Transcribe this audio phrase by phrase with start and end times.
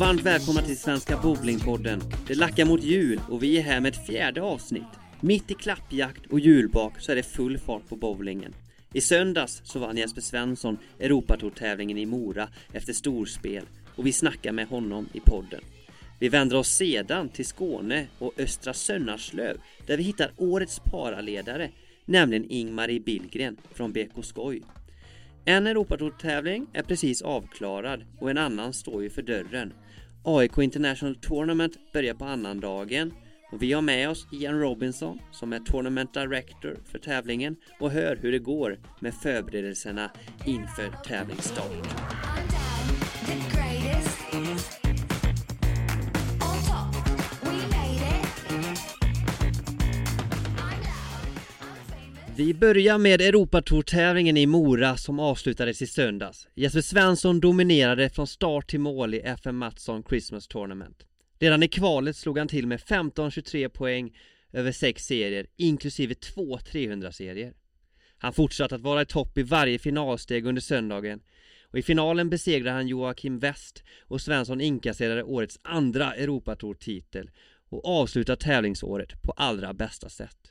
[0.00, 2.00] Varmt välkomna till Svenska Bowlingpodden.
[2.26, 4.82] Det lackar mot jul och vi är här med ett fjärde avsnitt.
[5.20, 8.54] Mitt i klappjakt och julbak så är det full fart på bowlingen.
[8.92, 13.64] I söndags så vann Jesper Svensson Europatortävlingen i Mora efter storspel
[13.96, 15.60] och vi snackar med honom i podden.
[16.18, 21.70] Vi vänder oss sedan till Skåne och Östra Sönnerslöv där vi hittar årets paraledare,
[22.04, 24.62] nämligen Ingmarie Billgren från BK Skoj.
[25.44, 29.72] En Europatortävling är precis avklarad och en annan står ju för dörren.
[30.24, 33.12] AIK International Tournament börjar på annandagen
[33.52, 38.16] och vi har med oss Ian Robinson som är Tournament Director för tävlingen och hör
[38.16, 40.10] hur det går med förberedelserna
[40.46, 41.88] inför tävlingsstart.
[52.40, 56.48] Vi börjar med Europatourtävlingen i Mora som avslutades i söndags.
[56.54, 61.06] Jesper Svensson dominerade från start till mål i FM Mattsson Christmas Tournament.
[61.38, 64.16] Redan i kvalet slog han till med 15-23 poäng
[64.52, 67.52] över sex serier, inklusive två 300-serier.
[68.18, 71.20] Han fortsatte att vara i topp i varje finalsteg under söndagen
[71.62, 77.30] och i finalen besegrade han Joakim West och Svensson inkasserade årets andra Europatour-titel
[77.68, 80.49] och avslutade tävlingsåret på allra bästa sätt.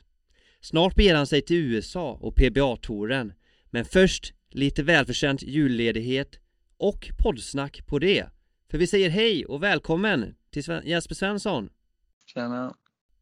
[0.62, 3.34] Snart beger han sig till USA och PBA-touren
[3.70, 6.40] Men först lite välförtjänt julledighet
[6.78, 8.26] och poddsnack på det.
[8.72, 11.70] För vi säger hej och välkommen till Sven Jesper Svensson.
[12.26, 12.76] Tjena.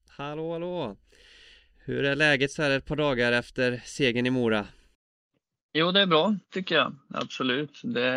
[0.09, 0.97] Hallå hallå.
[1.77, 4.67] Hur är läget så här ett par dagar efter segern i Mora?
[5.73, 7.81] Jo det är bra tycker jag, absolut.
[7.83, 8.07] Det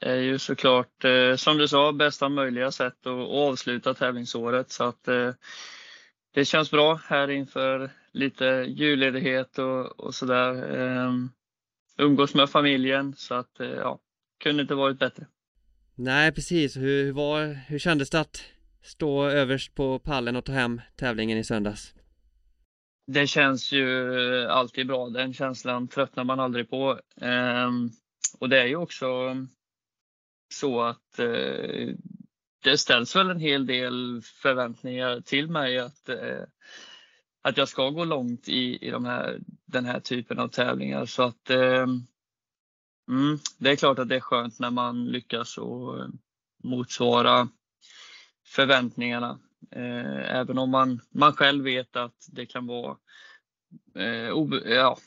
[0.00, 4.70] är ju såklart eh, som du sa bästa möjliga sätt att avsluta tävlingsåret.
[4.70, 5.30] Så att eh,
[6.34, 10.78] det känns bra här inför lite julledighet och, och sådär.
[11.06, 11.32] Um,
[11.98, 14.00] umgås med familjen så att uh, ja,
[14.40, 15.26] kunde inte varit bättre.
[15.94, 18.44] Nej precis, hur, hur, var, hur kändes det att
[18.82, 21.94] stå överst på pallen och ta hem tävlingen i söndags?
[23.06, 27.00] Det känns ju alltid bra, den känslan tröttnar man aldrig på.
[27.20, 27.90] Um,
[28.38, 29.06] och det är ju också
[30.54, 31.94] så att uh,
[32.64, 36.44] det ställs väl en hel del förväntningar till mig att, uh,
[37.48, 41.06] att jag ska gå långt i, i de här, den här typen av tävlingar.
[41.06, 41.86] Så att eh,
[43.08, 46.08] mm, det är klart att det är skönt när man lyckas och eh,
[46.64, 47.48] motsvara
[48.46, 49.38] förväntningarna.
[49.70, 52.96] Eh, även om man, man själv vet att det kan vara
[53.94, 54.98] eh, o, ja,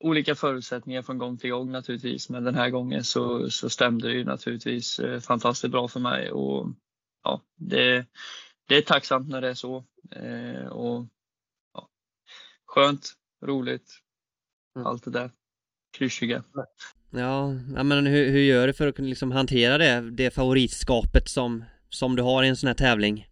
[0.00, 2.30] olika förutsättningar från gång till gång naturligtvis.
[2.30, 6.30] Men den här gången så, så stämde det ju naturligtvis eh, fantastiskt bra för mig.
[6.30, 6.68] Och,
[7.24, 8.06] ja, det,
[8.68, 9.84] det är tacksamt när det är så.
[10.10, 11.06] Eh, och
[12.78, 13.12] skönt,
[13.44, 13.98] roligt,
[14.76, 14.86] mm.
[14.86, 15.30] allt det där
[15.96, 16.42] klyschiga.
[17.10, 17.52] Ja,
[17.84, 22.16] men hur, hur gör du för att kunna liksom hantera det, det favoritskapet som, som
[22.16, 23.26] du har i en sån här tävling?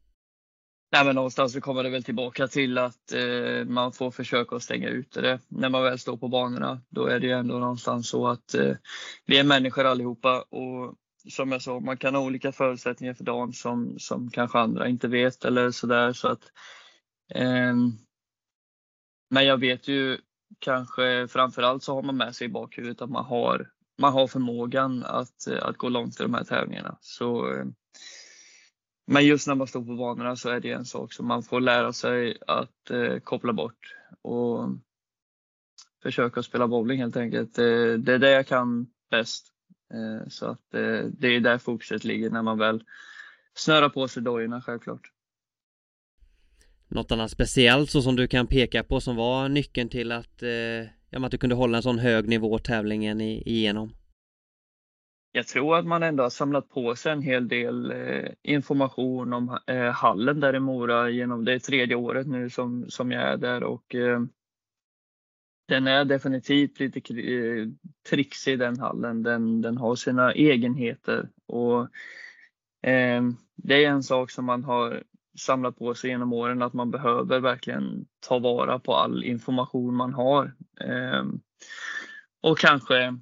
[0.92, 4.62] Nej, men någonstans så kommer det väl tillbaka till att eh, man får försöka att
[4.62, 6.80] stänga ute det när man väl står på banorna.
[6.88, 8.74] Då är det ju ändå någonstans så att eh,
[9.26, 10.94] vi är människor allihopa och
[11.30, 15.08] som jag sa, man kan ha olika förutsättningar för dagen som, som kanske andra inte
[15.08, 16.12] vet eller sådär.
[16.12, 16.42] Så att
[17.34, 17.74] eh,
[19.30, 20.18] men jag vet ju
[20.58, 25.04] kanske framförallt så har man med sig i bakhuvudet att man har, man har förmågan
[25.04, 26.98] att, att gå långt i de här tävlingarna.
[27.00, 27.66] Så, eh,
[29.06, 31.60] men just när man står på banorna så är det en sak som man får
[31.60, 34.68] lära sig att eh, koppla bort och
[36.02, 37.54] försöka spela bowling helt enkelt.
[37.54, 39.52] Det, det är det jag kan bäst.
[39.94, 42.84] Eh, så att eh, det är där fokuset ligger när man väl
[43.54, 45.10] snörar på sig dojorna självklart.
[46.88, 50.50] Något annat speciellt så som du kan peka på som var nyckeln till att, eh,
[51.10, 53.92] ja, att du kunde hålla en sån hög nivå tävlingen igenom?
[55.32, 59.58] Jag tror att man ändå har samlat på sig en hel del eh, information om
[59.66, 63.62] eh, hallen där i Mora genom det tredje året nu som, som jag är där
[63.62, 64.20] och eh,
[65.68, 67.66] den är definitivt lite eh,
[68.10, 69.22] trixig den hallen.
[69.22, 71.80] Den, den har sina egenheter och
[72.88, 73.22] eh,
[73.56, 75.02] det är en sak som man har
[75.36, 80.14] samlat på sig genom åren att man behöver verkligen ta vara på all information man
[80.14, 80.54] har.
[80.80, 81.40] Ehm,
[82.40, 83.18] och kanske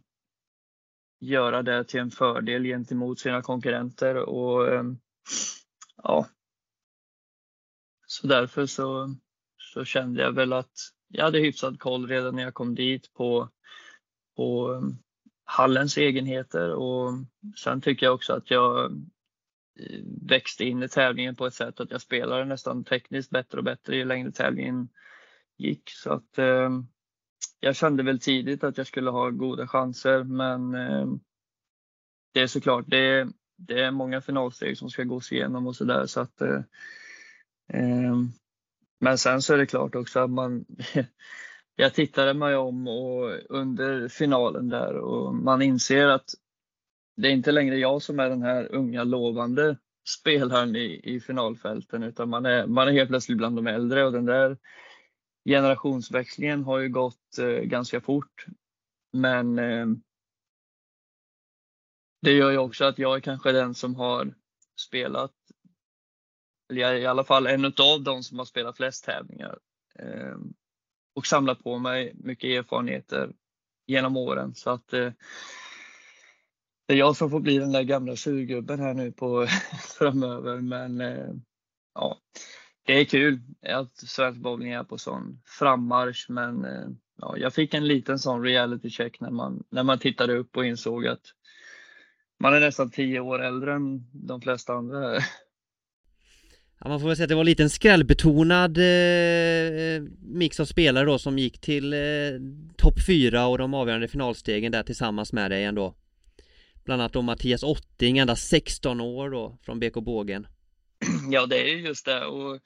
[1.20, 4.98] göra det till en fördel gentemot sina konkurrenter och ehm,
[6.02, 6.26] ja.
[8.06, 9.14] Så därför så,
[9.56, 10.72] så kände jag väl att
[11.08, 13.48] jag hade hyfsad koll redan när jag kom dit på,
[14.36, 14.96] på ehm,
[15.44, 17.12] hallens egenheter och
[17.56, 18.90] sen tycker jag också att jag
[20.22, 23.96] växte in i tävlingen på ett sätt att jag spelade nästan tekniskt bättre och bättre
[23.96, 24.88] ju längre tävlingen
[25.56, 25.90] gick.
[25.90, 26.70] Så att eh,
[27.60, 31.06] jag kände väl tidigt att jag skulle ha goda chanser men eh,
[32.32, 36.06] det är såklart, det, det är många finalsteg som ska gås igenom och sådär.
[36.06, 36.60] Så att, eh,
[37.68, 38.16] eh,
[39.00, 40.64] men sen så är det klart också att man
[41.76, 46.30] jag tittade mig om och under finalen där och man inser att
[47.16, 49.76] det är inte längre jag som är den här unga lovande
[50.08, 54.12] spelaren i, i finalfälten utan man är, man är helt plötsligt bland de äldre och
[54.12, 54.58] den där
[55.44, 58.46] generationsväxlingen har ju gått eh, ganska fort.
[59.12, 59.86] Men eh,
[62.22, 64.34] det gör ju också att jag är kanske den som har
[64.80, 65.34] spelat,
[66.70, 69.58] eller jag är i alla fall en av de som har spelat flest tävlingar
[69.98, 70.36] eh,
[71.14, 73.32] och samlat på mig mycket erfarenheter
[73.86, 74.54] genom åren.
[74.54, 75.12] Så att eh,
[76.86, 79.46] det är jag som får bli den där gamla surgubben här nu på
[79.98, 80.60] framöver.
[80.60, 81.34] Men eh,
[81.94, 82.18] ja,
[82.86, 86.26] det är kul att svensk bowling är på sån frammarsch.
[86.28, 86.88] Men eh,
[87.20, 90.66] ja, jag fick en liten sån reality check när man, när man tittade upp och
[90.66, 91.22] insåg att
[92.40, 95.18] man är nästan tio år äldre än de flesta andra.
[96.80, 101.04] Ja, man får väl säga att det var en liten skrällbetonad eh, mix av spelare
[101.04, 101.98] då som gick till eh,
[102.76, 105.94] topp fyra och de avgörande finalstegen där tillsammans med dig ändå.
[106.84, 110.46] Bland annat då Mattias Otting, endast 16 år då från BK Bågen.
[111.30, 112.26] Ja, det är just det.
[112.26, 112.60] Och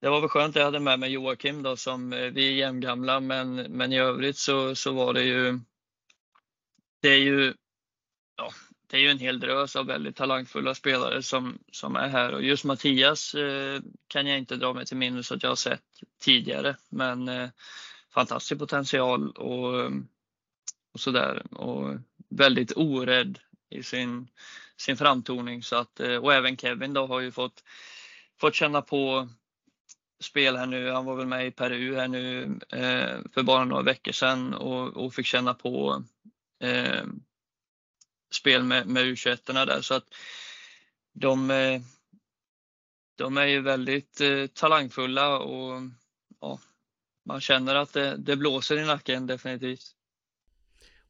[0.00, 2.52] det var väl skönt att jag hade med mig Joakim då som eh, vi är
[2.52, 5.60] jämngamla men, men i övrigt så, så var det ju
[7.02, 7.54] det är ju
[8.36, 8.50] ja,
[8.86, 12.42] det är ju en hel drös av väldigt talangfulla spelare som, som är här och
[12.42, 15.82] just Mattias eh, kan jag inte dra mig till minnes att jag har sett
[16.20, 17.48] tidigare men eh,
[18.14, 19.92] fantastisk potential och,
[20.92, 21.96] och sådär och
[22.36, 23.38] väldigt orädd
[23.70, 24.28] i sin,
[24.76, 27.64] sin framtoning så att eh, och även Kevin då har ju fått,
[28.40, 29.28] fått känna på
[30.20, 30.90] spel här nu.
[30.90, 34.88] Han var väl med i Peru här nu eh, för bara några veckor sedan och,
[34.88, 36.04] och fick känna på
[36.60, 37.04] eh,
[38.34, 40.14] spel med, med U21 där så att
[41.12, 41.80] de, eh,
[43.16, 45.80] de är ju väldigt eh, talangfulla och
[46.40, 46.60] ja,
[47.24, 49.96] man känner att det, det blåser i nacken definitivt.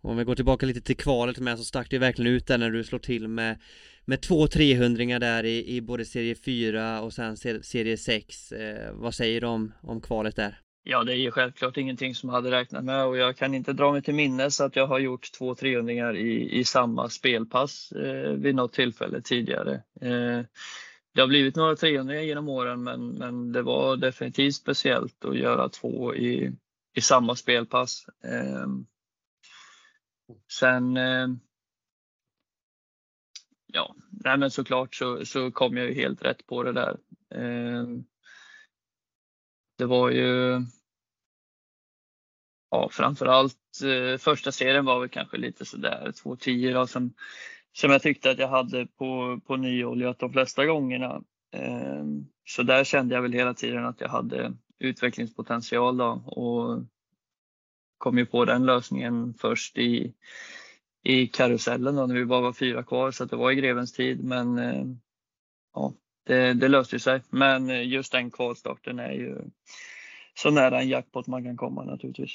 [0.02, 2.70] Om vi går tillbaka lite till kvalet med så stack det verkligen ut där när
[2.70, 3.58] du slår till med
[4.04, 8.52] med två 300 där i, i både serie 4 och sen serie 6.
[8.52, 10.58] Eh, vad säger du om, om kvalet där?
[10.84, 13.72] Ja, det är ju självklart ingenting som jag hade räknat med och jag kan inte
[13.72, 18.32] dra mig till minnes att jag har gjort två 300 i, i samma spelpass eh,
[18.32, 19.74] vid något tillfälle tidigare.
[20.00, 20.40] Eh,
[21.14, 25.68] det har blivit några 300 genom åren men, men det var definitivt speciellt att göra
[25.68, 26.52] två i,
[26.94, 28.06] i samma spelpass.
[28.24, 28.66] Eh,
[30.48, 31.28] sen eh,
[33.66, 36.96] ja, nej men såklart så, så kom jag ju helt rätt på det där.
[37.34, 37.86] Eh,
[39.78, 40.62] det var ju
[42.70, 47.14] ja, framförallt eh, första serien var väl kanske lite sådär 2.10 då, som,
[47.72, 51.22] som jag tyckte att jag hade på, på nyoljat de flesta gångerna.
[51.54, 52.04] Eh,
[52.44, 56.82] så där kände jag väl hela tiden att jag hade utvecklingspotential då och
[58.02, 60.12] kom ju på den lösningen först i,
[61.02, 64.24] i karusellen då, när vi bara var fyra kvar så det var i grevens tid.
[64.24, 64.84] Men eh,
[65.74, 65.94] ja,
[66.26, 67.22] det, det löste sig.
[67.30, 69.36] Men just den kvalstarten är ju
[70.34, 72.30] så nära en jackpot man kan komma naturligtvis.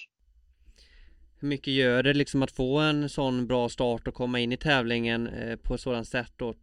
[1.39, 4.58] Hur mycket gör det liksom att få en sån bra start och komma in i
[4.58, 6.53] tävlingen eh, på ett sådant sätt då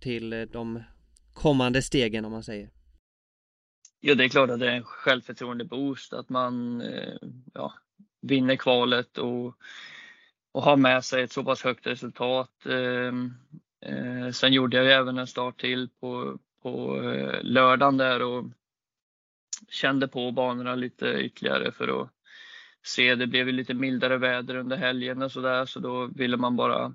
[0.00, 0.82] till eh, de
[1.32, 2.70] kommande stegen om man säger?
[4.00, 6.82] Ja, det är klart att det är en självförtroende boost att man
[7.54, 7.72] ja,
[8.20, 9.54] vinner kvalet och,
[10.52, 12.66] och har med sig ett så pass högt resultat.
[12.66, 13.34] Ehm,
[13.86, 18.44] eh, sen gjorde jag ju även en start till på, på eh, lördagen där och
[19.68, 22.10] kände på banorna lite ytterligare för att
[22.82, 23.14] se.
[23.14, 26.56] Det blev ju lite mildare väder under helgen och så där så då ville man
[26.56, 26.94] bara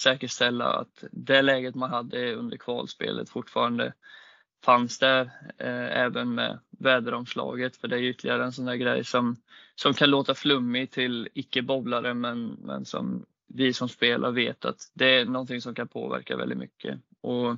[0.00, 3.92] säkerställa att det läget man hade under kvalspelet fortfarande
[4.64, 5.20] fanns där
[5.58, 9.36] eh, även med väderomslaget för det är ytterligare en sån där grej som,
[9.74, 15.20] som kan låta flummig till icke-bowlare men, men som vi som spelar vet att det
[15.20, 17.00] är någonting som kan påverka väldigt mycket.
[17.20, 17.56] Och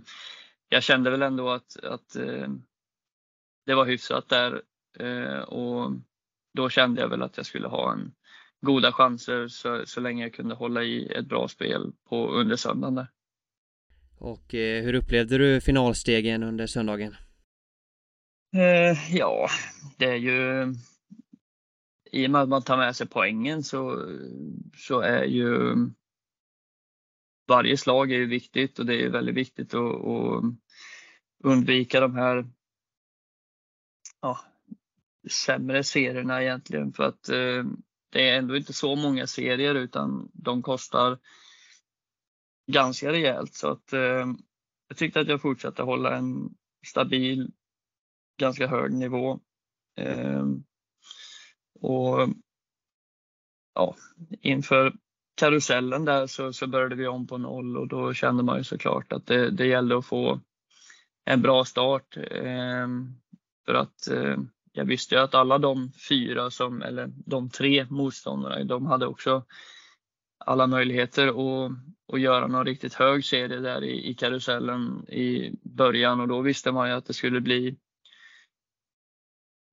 [0.69, 2.49] jag kände väl ändå att, att eh,
[3.67, 4.63] det var hyfsat där
[4.99, 5.93] eh, och
[6.55, 8.15] då kände jag väl att jag skulle ha en
[8.61, 12.95] goda chanser så, så länge jag kunde hålla i ett bra spel på under söndagen
[12.95, 13.07] där.
[14.25, 17.17] Och eh, hur upplevde du finalstegen under söndagen?
[18.57, 19.49] Eh, ja,
[19.99, 20.75] det är ju
[22.11, 24.09] i och med att man tar med sig poängen så,
[24.77, 25.77] så är ju
[27.49, 30.45] varje slag är ju viktigt och det är väldigt viktigt att, att
[31.45, 32.47] undvika de här
[34.21, 34.39] ja,
[35.31, 37.65] sämre serierna egentligen för att eh,
[38.13, 41.19] det är ändå inte så många serier utan de kostar
[42.67, 44.27] ganska rejält så att eh,
[44.89, 46.55] jag tyckte att jag fortsatte hålla en
[46.87, 47.51] stabil,
[48.41, 49.41] ganska hög nivå.
[49.97, 50.45] Eh,
[51.81, 52.29] och
[53.75, 53.97] ja,
[54.41, 54.93] inför
[55.37, 59.13] karusellen där så, så började vi om på noll och då kände man ju såklart
[59.13, 60.41] att det, det gällde att få
[61.25, 62.17] en bra start.
[62.17, 62.89] Eh,
[63.67, 64.37] för att eh,
[64.73, 69.45] jag visste ju att alla de fyra som, eller de tre motståndarna, de hade också
[70.47, 71.73] alla möjligheter att,
[72.13, 76.73] att göra någon riktigt hög serie där i, i karusellen i början och då visste
[76.73, 77.77] man ju att det skulle bli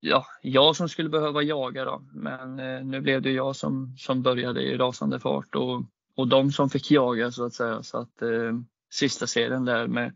[0.02, 2.02] ja, jag som skulle behöva jaga då.
[2.14, 5.84] Men eh, nu blev det jag som, som började i rasande fart och,
[6.16, 7.84] och de som fick jaga så att säga.
[7.84, 8.54] Så att eh,
[8.94, 10.16] sista serien där med,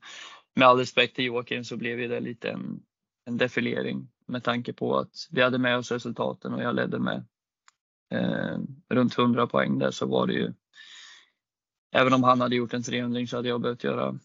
[0.56, 2.80] med all respekt till Joakim så blev det lite en,
[3.26, 7.26] en defilering med tanke på att vi hade med oss resultaten och jag ledde med
[8.12, 8.58] eh,
[8.90, 10.54] runt 100 poäng där så var det ju
[11.96, 14.20] Även om han hade gjort en 300 så hade jag behövt göra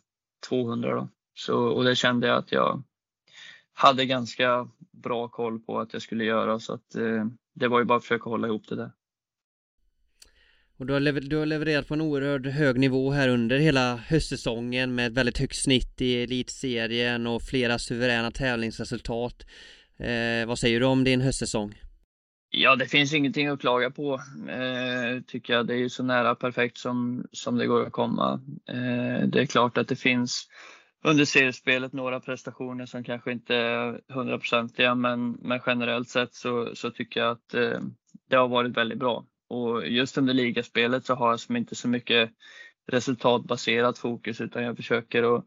[0.48, 1.08] 200 då.
[1.34, 2.82] Så, och det kände jag att jag
[3.72, 7.84] hade ganska bra koll på att jag skulle göra så att eh, det var ju
[7.84, 8.92] bara att försöka hålla ihop det där.
[10.76, 13.96] Och du har, lever du har levererat på en oerhört hög nivå här under hela
[13.96, 19.46] höstsäsongen med ett väldigt högt snitt i elitserien och flera suveräna tävlingsresultat.
[19.96, 21.74] Eh, vad säger du om din höstsäsong?
[22.52, 25.66] Ja, det finns ingenting att klaga på, eh, tycker jag.
[25.66, 28.40] Det är ju så nära perfekt som, som det går att komma.
[28.68, 30.48] Eh, det är klart att det finns
[31.04, 36.90] under seriespelet några prestationer som kanske inte är hundraprocentiga men, men generellt sett så, så
[36.90, 37.80] tycker jag att eh,
[38.28, 39.24] det har varit väldigt bra.
[39.48, 42.30] Och just under ligaspelet så har jag som inte så mycket
[42.86, 45.44] resultatbaserat fokus utan jag försöker att,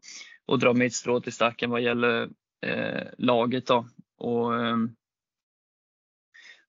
[0.52, 2.28] att dra mitt strå till stacken vad gäller
[2.62, 3.66] eh, laget.
[3.66, 3.86] Då.
[4.18, 4.76] Och, eh,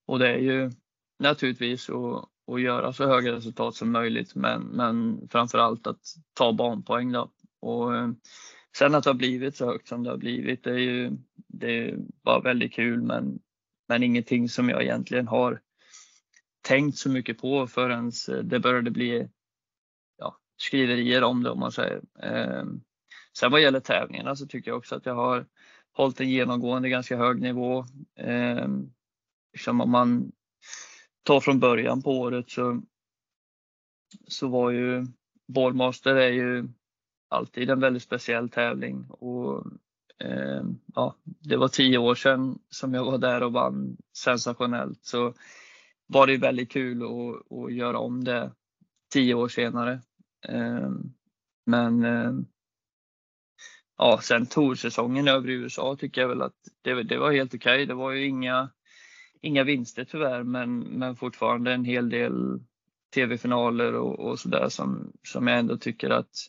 [0.06, 0.72] och det är ju
[1.20, 6.02] naturligtvis att, att göra så höga resultat som möjligt men, men framför allt att
[6.34, 7.12] ta banpoäng.
[7.12, 7.32] Då.
[7.62, 8.10] Och, eh,
[8.78, 11.12] Sen att det har blivit så högt som det har blivit, det är ju
[11.48, 13.40] det är bara väldigt kul men,
[13.88, 15.62] men ingenting som jag egentligen har
[16.62, 19.30] tänkt så mycket på förrän eh, det började bli
[20.18, 22.02] ja, skriverier om det om man säger.
[22.22, 22.82] Ehm,
[23.38, 25.46] sen vad gäller tävlingarna så tycker jag också att jag har
[25.92, 27.86] hållit en genomgående ganska hög nivå.
[28.16, 28.90] Ehm,
[29.56, 30.32] Liksom om man
[31.24, 32.82] tar från början på året så,
[34.28, 35.06] så var ju
[35.48, 36.68] Ballmaster är ju
[37.30, 39.66] alltid en väldigt speciell tävling och
[40.20, 40.64] eh,
[40.96, 45.34] ja, det var tio år sedan som jag var där och vann sensationellt så
[46.08, 48.52] var det väldigt kul att, att göra om det
[49.14, 50.02] tio år senare.
[50.48, 50.90] Eh,
[51.66, 52.34] men eh,
[53.98, 57.76] ja, sen toursäsongen över i USA tycker jag väl att det, det var helt okej.
[57.76, 57.86] Okay.
[57.86, 58.70] Det var ju inga,
[59.46, 62.60] inga vinster tyvärr, men, men fortfarande en hel del
[63.14, 66.48] tv-finaler och, och sådär som, som jag ändå tycker att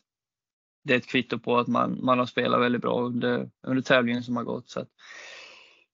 [0.84, 4.22] det är ett kvitto på att man, man har spelat väldigt bra under, under tävlingen
[4.22, 4.70] som har gått.
[4.70, 4.88] Så att,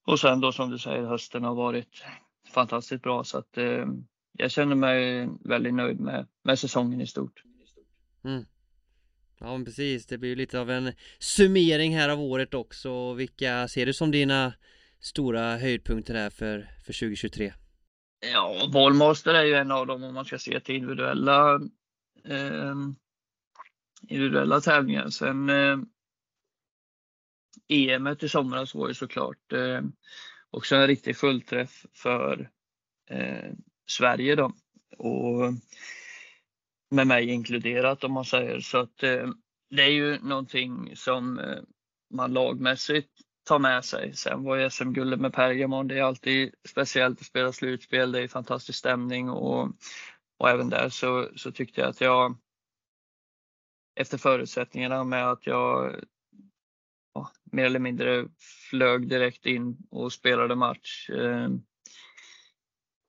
[0.07, 2.05] och sen då som du säger, hösten har varit
[2.55, 3.87] fantastiskt bra så att eh,
[4.33, 7.43] jag känner mig väldigt nöjd med, med säsongen i stort.
[8.25, 8.45] Mm.
[9.39, 13.15] Ja men precis, det blir ju lite av en summering här av året också.
[13.15, 14.53] Vilka ser du som dina
[15.03, 17.53] stora höjdpunkter här för, för 2023?
[18.33, 21.55] Ja, Bollmaster är ju en av dem om man ska se till individuella
[22.25, 22.75] eh,
[24.09, 25.09] individuella tävlingar.
[25.09, 25.79] Sen eh,
[27.69, 29.81] EM i somras var ju såklart eh,
[30.51, 32.51] också en riktig fullträff för
[33.11, 33.53] eh,
[33.87, 34.53] Sverige då.
[34.99, 35.53] Och
[36.91, 38.61] med mig inkluderat om man säger.
[38.61, 39.29] Så att eh,
[39.71, 41.63] det är ju någonting som eh,
[42.15, 43.11] man lagmässigt
[43.45, 44.17] ta med sig.
[44.17, 48.13] Sen var ju SM-guldet med Pergamon, det är alltid speciellt att spela slutspel.
[48.13, 49.73] Det är fantastisk stämning och,
[50.39, 52.37] och även där så, så tyckte jag att jag
[53.95, 56.01] efter förutsättningarna med att jag
[57.15, 58.29] ja, mer eller mindre
[58.71, 61.11] flög direkt in och spelade match.
[61.11, 61.49] Eh,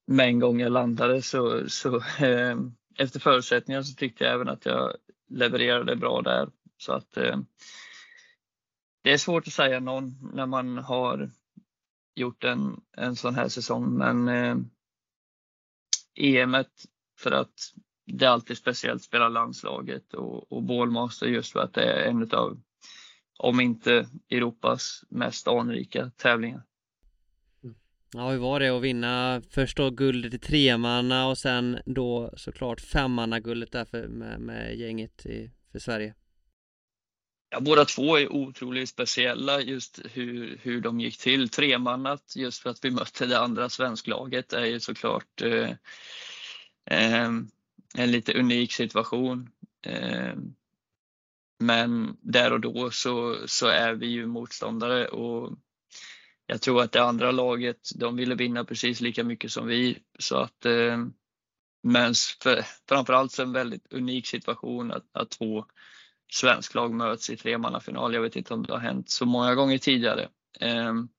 [0.08, 2.58] med en gång jag landade så, så eh,
[2.98, 4.94] efter förutsättningarna så tyckte jag även att jag
[5.30, 6.50] levererade bra där.
[6.78, 7.38] Så att eh,
[9.04, 11.32] det är svårt att säga någon när man har
[12.16, 14.58] gjort en, en sån här säsong men eh,
[16.16, 16.56] EM
[17.20, 17.54] för att
[18.06, 22.10] det är alltid speciellt att spela landslaget och, och Bålmaster just för att det är
[22.10, 22.62] en av,
[23.40, 26.64] om inte Europas mest anrika tävlingar.
[27.64, 27.76] Mm.
[28.14, 32.82] Ja, hur var det att vinna först då guldet i tremanna och sen då såklart
[32.82, 36.16] femmannaguldet där för, med, med gänget i, för Sverige?
[37.54, 41.50] Ja, båda två är otroligt speciella just hur, hur de gick till.
[41.50, 45.70] Tremannat just för att vi mötte det andra svensklaget är ju såklart eh,
[46.86, 47.32] eh,
[47.96, 49.50] en lite unik situation.
[49.86, 50.34] Eh,
[51.60, 55.58] Men där och då så, så är vi ju motståndare och
[56.46, 59.98] jag tror att det andra laget, de ville vinna precis lika mycket som vi.
[60.20, 61.06] Så att, eh,
[61.84, 65.66] men för, framförallt så en väldigt unik situation att, att två
[66.34, 68.14] svensk lag möts i tremannafinal.
[68.14, 70.30] Jag vet inte om det har hänt så många gånger tidigare.
[70.60, 71.10] Ehm,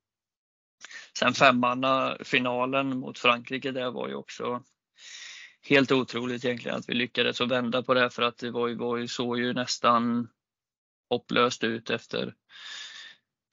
[1.18, 4.62] sen femmannafinalen mot Frankrike, det var ju också
[5.62, 8.74] helt otroligt egentligen att vi lyckades att vända på det för att det var ju,
[8.74, 10.28] var ju, såg ju nästan
[11.10, 12.34] hopplöst ut efter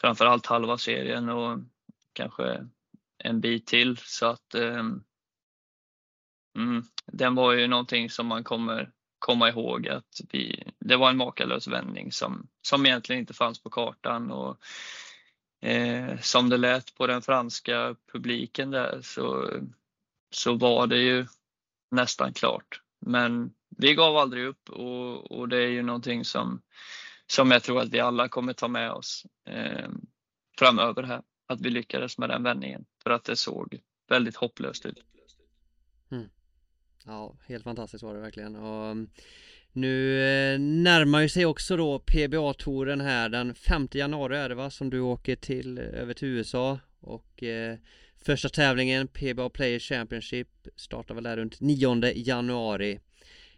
[0.02, 1.60] framförallt halva serien och
[2.14, 2.68] kanske
[3.18, 5.04] en bit till så att um,
[6.58, 8.92] mm, den var ju någonting som man kommer
[9.22, 13.70] komma ihåg att vi, det var en makalös vändning som, som egentligen inte fanns på
[13.70, 14.58] kartan och
[15.62, 19.50] eh, som det lät på den franska publiken där så,
[20.32, 21.26] så var det ju
[21.92, 22.82] nästan klart.
[23.06, 26.62] Men vi gav aldrig upp och, och det är ju någonting som,
[27.28, 29.90] som jag tror att vi alla kommer ta med oss eh,
[30.60, 31.22] framöver här.
[31.48, 35.11] Att vi lyckades med den vändningen för att det såg väldigt hopplöst ut.
[37.06, 38.56] Ja, helt fantastiskt var det verkligen.
[38.56, 39.10] Och mm,
[39.72, 44.70] nu eh, närmar ju sig också då PBA-touren här den 5 januari är det va
[44.70, 47.78] som du åker till eh, över till USA och eh,
[48.26, 53.00] Första tävlingen PBA Players Championship startar väl där runt 9 januari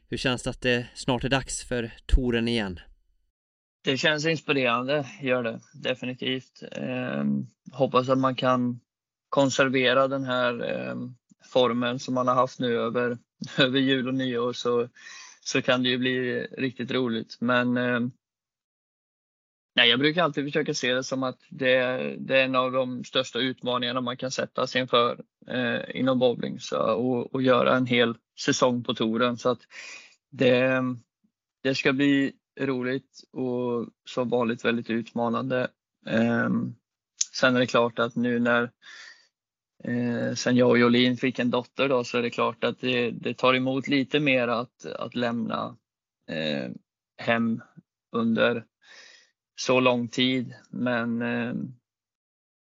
[0.09, 2.79] Hur känns det att det snart är dags för touren igen?
[3.83, 6.63] Det känns inspirerande, gör det definitivt.
[6.71, 7.23] Eh,
[7.71, 8.79] hoppas att man kan
[9.29, 10.95] konservera den här eh,
[11.45, 13.17] formen som man har haft nu över,
[13.57, 14.89] över jul och nyår så,
[15.41, 17.37] så kan det ju bli riktigt roligt.
[17.39, 17.99] Men eh,
[19.75, 21.75] Nej, jag brukar alltid försöka se det som att det,
[22.19, 26.59] det är en av de största utmaningarna man kan sätta sig inför eh, inom bowling
[26.59, 29.37] så, och, och göra en hel säsong på touren.
[29.37, 29.59] Så att
[30.31, 30.81] det,
[31.63, 35.67] det ska bli roligt och som vanligt väldigt utmanande.
[36.07, 36.49] Eh,
[37.33, 38.71] sen är det klart att nu när
[39.83, 43.11] eh, sen jag och Jolin fick en dotter då så är det klart att det,
[43.11, 45.77] det tar emot lite mer att, att lämna
[46.29, 46.71] eh,
[47.17, 47.61] hem
[48.11, 48.65] under
[49.55, 50.53] så lång tid.
[50.69, 51.53] Men eh,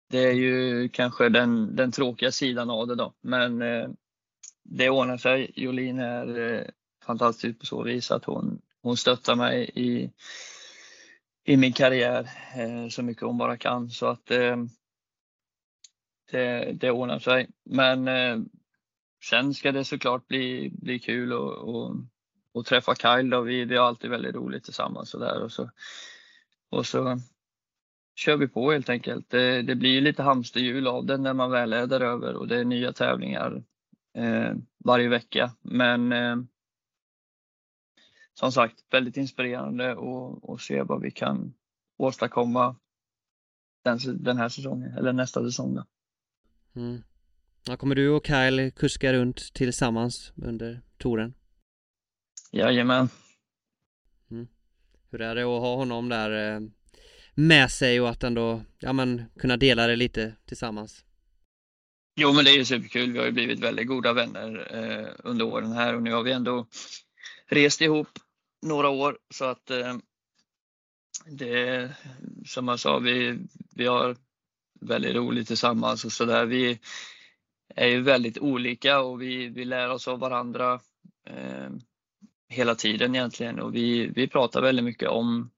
[0.09, 3.13] det är ju kanske den, den tråkiga sidan av det då.
[3.21, 3.89] Men eh,
[4.63, 5.51] det ordnar sig.
[5.55, 6.65] Jolin är eh,
[7.05, 10.11] fantastisk på så vis att hon, hon stöttar mig i,
[11.45, 13.89] i min karriär eh, så mycket hon bara kan.
[13.89, 14.57] Så att eh,
[16.31, 17.49] det, det ordnar sig.
[17.63, 18.39] Men eh,
[19.23, 21.95] sen ska det såklart bli, bli kul och, och,
[22.53, 23.29] och träffa Kyle.
[23.29, 23.41] Då.
[23.41, 25.43] Vi, vi har alltid väldigt roligt tillsammans och där.
[25.43, 25.69] Och så
[26.69, 27.19] och så
[28.15, 29.29] kör vi på helt enkelt.
[29.29, 32.59] Det, det blir lite hamsterhjul av det när man väl är där över och det
[32.59, 33.63] är nya tävlingar
[34.13, 34.53] eh,
[34.85, 35.51] varje vecka.
[35.61, 36.37] Men eh,
[38.33, 39.97] som sagt, väldigt inspirerande
[40.43, 41.53] att se vad vi kan
[41.97, 42.75] åstadkomma
[43.83, 45.75] den, den här säsongen, eller nästa säsong.
[45.75, 45.85] Då.
[46.75, 47.03] Mm.
[47.67, 51.33] Ja, kommer du och Kyle kuska runt tillsammans under touren?
[52.51, 53.09] Jajamän.
[55.11, 56.59] Hur är det att ha honom där eh,
[57.35, 61.05] med sig och att ändå, ja men kunna dela det lite tillsammans?
[62.15, 63.11] Jo men det är ju superkul.
[63.11, 66.31] Vi har ju blivit väldigt goda vänner eh, under åren här och nu har vi
[66.31, 66.67] ändå
[67.47, 68.07] rest ihop
[68.61, 69.97] några år så att eh,
[71.25, 71.91] det
[72.45, 73.39] som jag sa, vi,
[73.75, 74.15] vi har
[74.81, 76.45] väldigt roligt tillsammans och sådär.
[76.45, 76.79] Vi
[77.75, 80.79] är ju väldigt olika och vi, vi lär oss av varandra.
[81.27, 81.69] Eh,
[82.49, 85.51] hela tiden egentligen och vi, vi pratar väldigt mycket om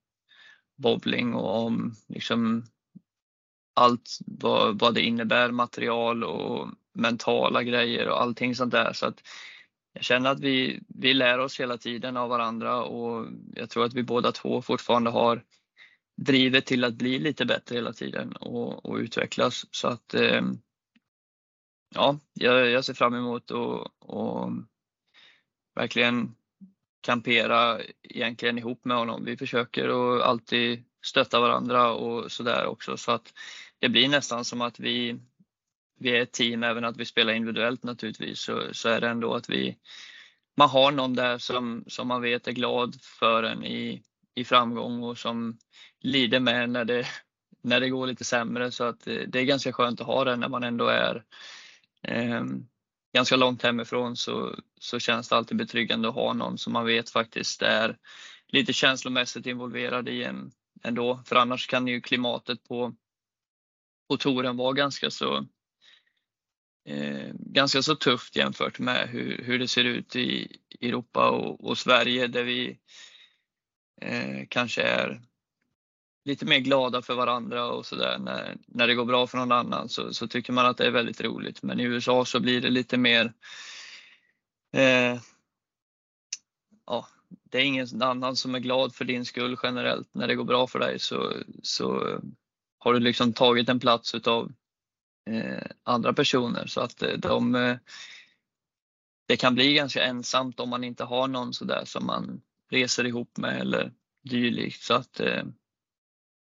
[0.76, 2.64] bowling och om liksom
[3.74, 8.94] allt vad, vad det innebär, material och mentala grejer och allting sånt där.
[8.94, 9.22] Så att
[9.94, 13.94] jag känner att vi, vi lär oss hela tiden av varandra och jag tror att
[13.94, 15.44] vi båda två fortfarande har
[16.16, 19.66] drivet till att bli lite bättre hela tiden och, och utvecklas.
[19.72, 20.42] Så att eh,
[21.96, 24.50] ja, jag, jag ser fram emot att
[25.76, 26.36] verkligen
[27.02, 29.26] kampera egentligen ihop med honom.
[29.26, 33.34] Vi försöker och alltid stötta varandra och sådär också så att
[33.80, 35.20] det blir nästan som att vi,
[36.00, 39.34] vi är ett team även att vi spelar individuellt naturligtvis så, så är det ändå
[39.34, 39.78] att vi
[40.58, 44.02] man har någon där som, som man vet är glad för en i,
[44.36, 45.58] i framgång och som
[46.00, 47.08] lider med när det,
[47.62, 50.40] när det går lite sämre så att eh, det är ganska skönt att ha den
[50.40, 51.24] när man ändå är
[52.02, 52.44] eh,
[53.14, 57.10] ganska långt hemifrån så, så känns det alltid betryggande att ha någon som man vet
[57.10, 57.98] faktiskt är
[58.48, 60.52] lite känslomässigt involverad i en
[60.84, 61.24] ändå.
[61.26, 62.96] För annars kan ju klimatet på,
[64.10, 65.48] på touren vara ganska så
[66.86, 71.78] eh, ganska så tufft jämfört med hur, hur det ser ut i Europa och, och
[71.78, 72.80] Sverige där vi
[74.04, 75.22] eh, kanske är
[76.26, 78.18] lite mer glada för varandra och sådär.
[78.20, 80.92] När, när det går bra för någon annan så, så tycker man att det är
[80.92, 81.64] väldigt roligt.
[81.64, 83.34] Men i USA så blir det lite mer
[84.74, 85.20] eh,
[86.86, 90.10] ja, det är ingen annan som är glad för din skull generellt.
[90.12, 92.20] När det går bra för dig så, så
[92.80, 94.52] har du liksom tagit en plats utav
[95.30, 97.78] eh, andra personer så att eh, de eh,
[99.28, 102.42] det kan bli ganska ensamt om man inte har någon sådär som man
[102.74, 103.92] reser ihop med eller
[104.24, 104.82] dylikt.
[104.82, 105.44] Så att eh,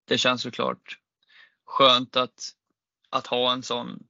[0.07, 0.99] det känns såklart
[1.65, 2.51] skönt att,
[3.09, 4.03] att ha en sån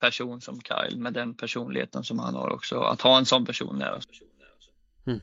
[0.00, 2.80] person som Kyle med den personligheten som han har också.
[2.80, 4.00] Att ha en sån person nära.
[5.06, 5.20] Mm.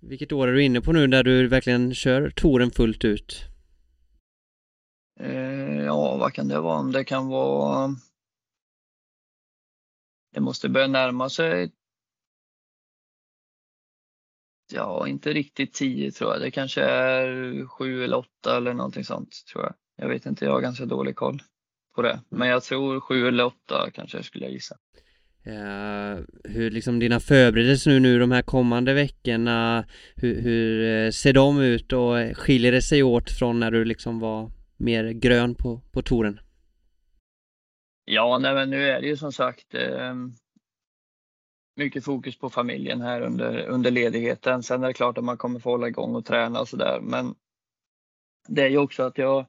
[0.00, 3.42] Vilket år är du inne på nu där du verkligen kör touren fullt ut?
[5.20, 6.78] Eh, ja, vad kan det vara?
[6.78, 7.96] Om det kan vara
[10.34, 11.72] det måste börja närma sig
[14.72, 16.40] Ja, inte riktigt 10 tror jag.
[16.40, 19.74] Det kanske är 7 eller 8 eller någonting sånt tror jag.
[19.96, 21.42] Jag vet inte, jag har ganska dålig koll
[21.94, 22.20] på det.
[22.28, 24.76] Men jag tror 7 eller 8 kanske jag skulle gissa.
[25.46, 29.84] Uh, hur liksom dina förberedelser nu, nu de här kommande veckorna,
[30.16, 34.20] hur, hur eh, ser de ut och skiljer det sig åt från när du liksom
[34.20, 36.40] var mer grön på, på touren?
[38.04, 40.14] Ja, nej, men nu är det ju som sagt eh,
[41.76, 44.62] mycket fokus på familjen här under, under ledigheten.
[44.62, 47.00] Sen är det klart att man kommer få hålla igång och träna och sådär.
[47.02, 47.34] Men
[48.48, 49.46] det är ju också att jag,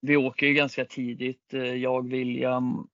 [0.00, 1.54] vi åker ju ganska tidigt.
[1.54, 2.88] Eh, jag, William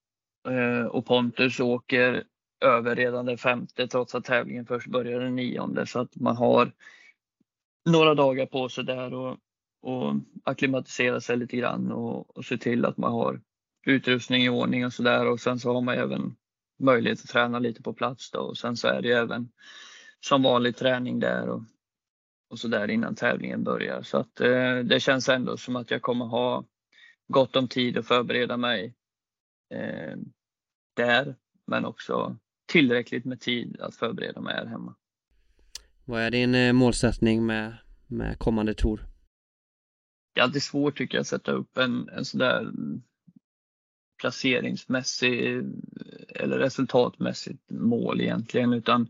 [0.48, 2.24] eh, och Pontus åker
[2.60, 5.86] över redan den femte trots att tävlingen först börjar den nionde.
[5.86, 6.72] Så att man har
[7.90, 9.38] några dagar på sig där och,
[9.82, 13.40] och acklimatisera sig lite grann och, och se till att man har
[13.86, 16.36] utrustning i ordning och sådär och sen så har man även
[16.78, 19.48] möjlighet att träna lite på plats då och sen så är det även
[20.20, 21.62] som vanlig träning där och,
[22.50, 24.02] och så där innan tävlingen börjar.
[24.02, 26.64] Så att eh, det känns ändå som att jag kommer ha
[27.28, 28.94] gott om tid att förbereda mig
[29.74, 30.16] eh,
[30.96, 34.94] där men också tillräckligt med tid att förbereda mig här hemma.
[36.04, 39.06] Vad är din eh, målsättning med, med kommande tour?
[40.34, 42.72] Det är alltid svårt tycker jag att sätta upp en, en sådär
[44.20, 45.62] placeringsmässig eh,
[46.28, 48.72] eller resultatmässigt mål egentligen.
[48.72, 49.08] Utan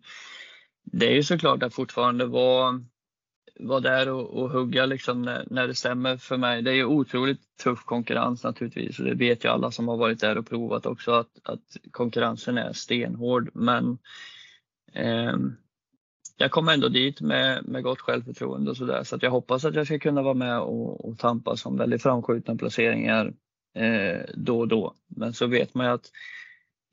[0.84, 2.84] det är ju såklart att fortfarande vara,
[3.60, 6.62] vara där och, och hugga liksom när, när det stämmer för mig.
[6.62, 10.20] Det är ju otroligt tuff konkurrens naturligtvis och det vet ju alla som har varit
[10.20, 13.50] där och provat också att, att konkurrensen är stenhård.
[13.54, 13.98] Men
[14.92, 15.36] eh,
[16.36, 19.74] jag kom ändå dit med, med gott självförtroende och sådär så att jag hoppas att
[19.74, 23.32] jag ska kunna vara med och, och tampas om väldigt framskjutna placeringar
[23.74, 24.94] eh, då och då.
[25.06, 26.10] Men så vet man ju att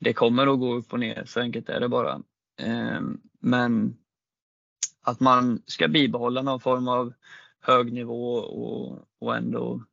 [0.00, 2.22] det kommer att gå upp och ner, så enkelt är det bara.
[2.60, 3.00] Eh,
[3.40, 3.96] men
[5.02, 7.12] att man ska bibehålla någon form av
[7.60, 9.84] hög nivå och, och ändå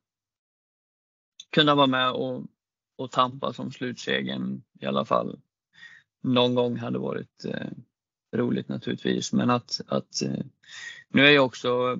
[1.50, 2.42] kunna vara med och,
[2.96, 5.40] och tampa som slutsegen i alla fall.
[6.22, 7.70] Någon gång hade varit eh,
[8.36, 10.44] roligt naturligtvis, men att, att eh,
[11.08, 11.98] nu är ju också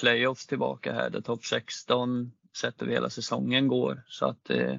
[0.00, 4.02] playoffs tillbaka här där topp 16 sett över hela säsongen går.
[4.08, 4.76] Så att eh,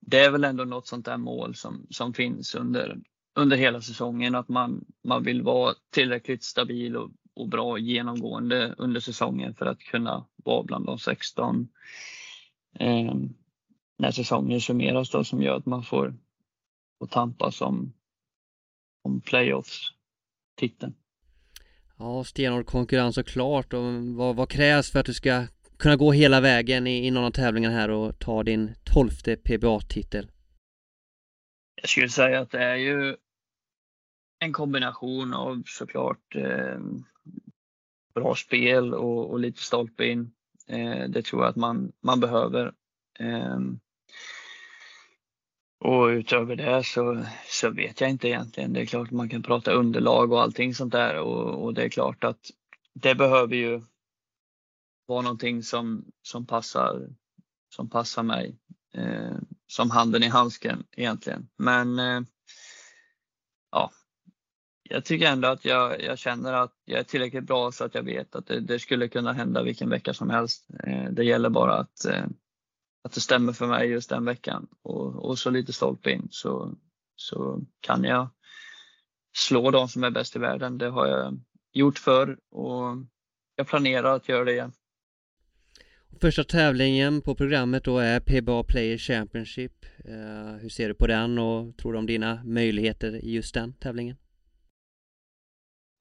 [0.00, 2.98] det är väl ändå något sånt där mål som, som finns under,
[3.34, 4.34] under hela säsongen.
[4.34, 9.78] Att man, man vill vara tillräckligt stabil och, och bra genomgående under säsongen för att
[9.78, 11.68] kunna vara bland de 16
[12.78, 13.14] eh,
[13.98, 16.14] när säsongen summeras då som gör att man får,
[16.98, 17.92] får tampas om,
[19.02, 20.94] om playoffs-titeln.
[21.98, 25.46] Ja, stenhård konkurrens såklart och vad, vad krävs för att du ska
[25.78, 30.30] kunna gå hela vägen i, i någon av tävlingarna här och ta din tolfte PBA-titel?
[31.82, 33.16] Jag skulle säga att det är ju
[34.38, 36.78] en kombination av såklart eh,
[38.14, 40.30] bra spel och, och lite stolpe in.
[40.68, 42.72] Eh, det tror jag att man, man behöver.
[43.18, 43.58] Eh,
[45.80, 48.72] och utöver det så, så vet jag inte egentligen.
[48.72, 51.88] Det är klart man kan prata underlag och allting sånt där och, och det är
[51.88, 52.40] klart att
[52.94, 53.80] det behöver ju
[55.08, 57.08] vara någonting som, som, passar,
[57.74, 58.58] som passar mig.
[58.94, 61.48] Eh, som handen i handsken egentligen.
[61.56, 62.20] Men eh,
[63.70, 63.90] ja,
[64.82, 68.02] jag tycker ändå att jag, jag, känner att jag är tillräckligt bra så att jag
[68.02, 70.66] vet att det, det skulle kunna hända vilken vecka som helst.
[70.84, 72.26] Eh, det gäller bara att, eh,
[73.04, 76.74] att det stämmer för mig just den veckan och, och så lite stolpe in så,
[77.16, 78.28] så kan jag
[79.36, 80.78] slå de som är bäst i världen.
[80.78, 81.40] Det har jag
[81.72, 82.96] gjort förr och
[83.56, 84.72] jag planerar att göra det igen.
[86.20, 89.86] Första tävlingen på programmet då är PBA Player Championship.
[90.08, 93.72] Uh, hur ser du på den och tror du om dina möjligheter i just den
[93.72, 94.16] tävlingen?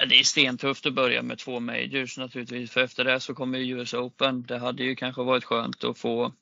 [0.10, 3.82] Det är stentufft att börja med två majors naturligtvis, för efter det så kommer ju
[3.82, 4.44] US Open.
[4.44, 6.34] Det hade ju kanske varit skönt att få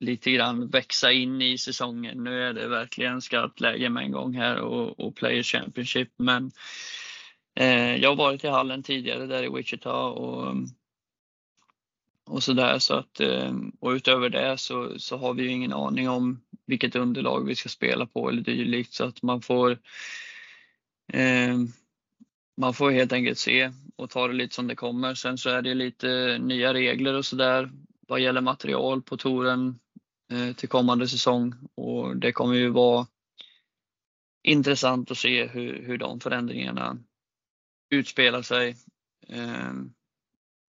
[0.00, 2.24] lite grann växa in i säsongen.
[2.24, 6.12] Nu är det verkligen skarpt läge med en gång här och, och Players Championship.
[6.16, 6.50] Men
[7.56, 10.56] eh, jag har varit i hallen tidigare där i Wichita och,
[12.26, 12.78] och sådär.
[12.78, 16.96] Så att, eh, och utöver det så, så har vi ju ingen aning om vilket
[16.96, 18.94] underlag vi ska spela på eller dylikt.
[18.94, 19.70] Så att man får
[21.12, 21.56] eh,
[22.60, 25.14] man får helt enkelt se och ta det lite som det kommer.
[25.14, 27.70] Sen så är det lite nya regler och sådär
[28.08, 29.78] vad gäller material på touren
[30.32, 33.06] Eh, till kommande säsong och det kommer ju vara
[34.42, 36.98] intressant att se hur, hur de förändringarna
[37.90, 38.76] utspelar sig.
[39.28, 39.72] Eh,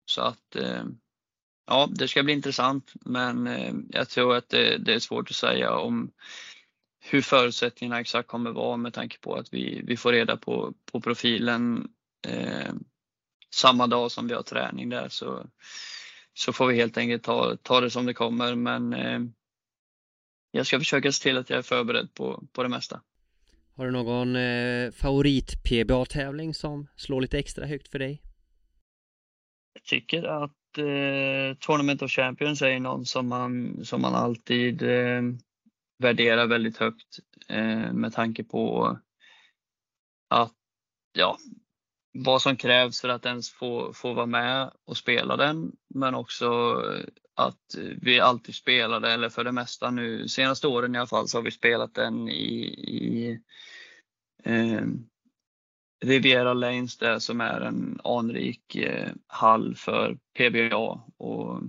[0.05, 0.85] så att eh,
[1.67, 5.35] ja, det ska bli intressant men eh, jag tror att det, det är svårt att
[5.35, 6.11] säga om
[6.99, 11.01] hur förutsättningarna exakt kommer vara med tanke på att vi, vi får reda på, på
[11.01, 11.87] profilen
[12.27, 12.73] eh,
[13.53, 15.45] samma dag som vi har träning där så,
[16.33, 18.55] så får vi helt enkelt ta, ta det som det kommer.
[18.55, 19.19] Men eh,
[20.51, 23.01] jag ska försöka se till att jag är förberedd på, på det mesta.
[23.75, 28.21] Har du någon eh, favorit PBA-tävling som slår lite extra högt för dig?
[29.73, 34.81] Jag tycker att eh, Tournament of Champions är ju någon som man, som man alltid
[34.81, 35.21] eh,
[35.99, 38.97] värderar väldigt högt eh, med tanke på
[40.29, 40.53] att
[41.13, 41.37] ja,
[42.13, 46.81] vad som krävs för att ens få, få vara med och spela den men också
[47.35, 51.37] att vi alltid spelade, eller för det mesta nu senaste åren i alla fall, så
[51.37, 53.39] har vi spelat den i, i
[54.43, 54.81] eh,
[56.05, 61.61] Riviera Lanes där som är en anrik eh, hall för PBA och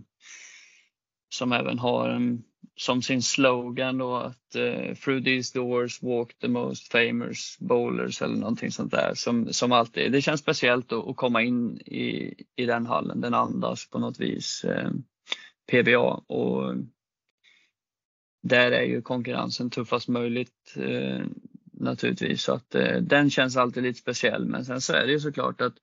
[1.35, 2.43] som även har en,
[2.77, 8.37] som sin slogan då att eh, through these doors walk the most famous bowlers eller
[8.37, 10.12] någonting sånt där som, som alltid.
[10.12, 13.21] Det känns speciellt att, att komma in i, i den hallen.
[13.21, 14.64] Den andas på något vis.
[14.64, 14.91] Eh,
[15.71, 16.75] PBA och
[18.43, 21.25] där är ju konkurrensen tuffast möjligt eh,
[21.81, 22.43] naturligtvis.
[22.43, 24.45] Så att eh, den känns alltid lite speciell.
[24.45, 25.75] Men sen så är det ju såklart att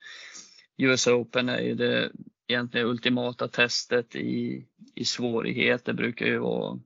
[0.77, 2.11] US Open är ju det
[2.47, 5.85] egentligen ultimata testet i, i svårighet.
[5.85, 6.79] Det brukar ju vara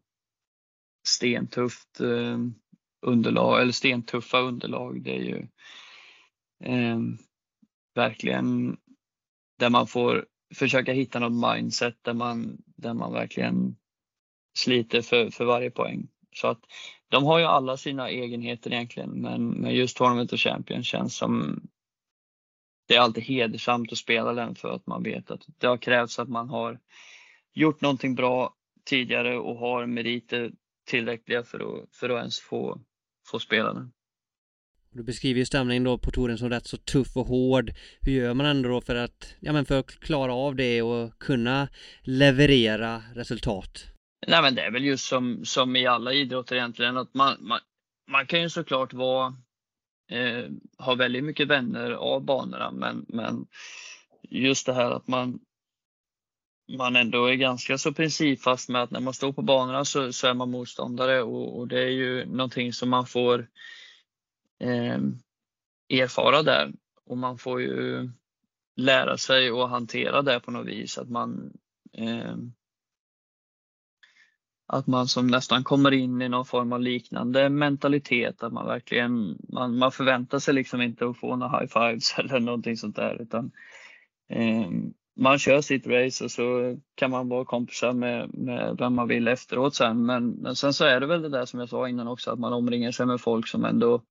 [1.08, 2.38] stentufft eh,
[3.02, 5.04] underlag eller stentuffa underlag.
[5.04, 5.48] Det är ju
[6.64, 7.00] eh,
[7.96, 8.78] verkligen
[9.60, 13.76] där man får försöka hitta något mindset där man, där man verkligen
[14.58, 16.08] sliter för, för varje poäng.
[16.36, 16.60] Så att
[17.10, 21.62] de har ju alla sina egenheter egentligen, men, men just Tournament of Champions känns som
[22.88, 26.20] det är alltid hedersamt att spela den för att man vet att det har krävts
[26.20, 26.80] att man har
[27.54, 28.54] gjort någonting bra
[28.86, 30.52] tidigare och har meriter
[30.88, 32.82] tillräckliga för att, för att ens få,
[33.28, 33.92] få spela den.
[34.92, 37.72] Du beskriver ju stämningen då på touren som rätt så tuff och hård.
[38.02, 41.20] Hur gör man ändå då för att, ja men för att klara av det och
[41.20, 41.68] kunna
[42.04, 43.86] leverera resultat?
[44.28, 47.60] Nej men det är väl just som, som i alla idrotter egentligen att man, man,
[48.08, 49.36] man kan ju såklart vara,
[50.12, 50.46] eh,
[50.78, 53.48] ha väldigt mycket vänner av banorna men, men
[54.30, 55.40] just det här att man
[56.78, 60.28] man ändå är ganska så principfast med att när man står på banorna så, så
[60.28, 63.48] är man motståndare och, och det är ju någonting som man får
[64.60, 65.00] eh,
[65.90, 66.72] erfara där
[67.06, 68.10] och man får ju
[68.76, 70.98] lära sig att hantera det på något vis.
[70.98, 71.54] Att man,
[71.94, 72.36] eh,
[74.70, 78.44] att man som nästan kommer in i någon form av liknande mentalitet.
[78.44, 82.40] Att man verkligen man, man förväntar sig liksom inte att få några high fives eller
[82.40, 83.22] någonting sånt där.
[83.22, 83.52] Utan,
[84.30, 84.70] eh,
[85.20, 89.28] man kör sitt race och så kan man vara kompisar med, med vem man vill
[89.28, 90.06] efteråt sen.
[90.06, 92.40] Men, men sen så är det väl det där som jag sa innan också, att
[92.40, 94.02] man omringar sig med folk som ändå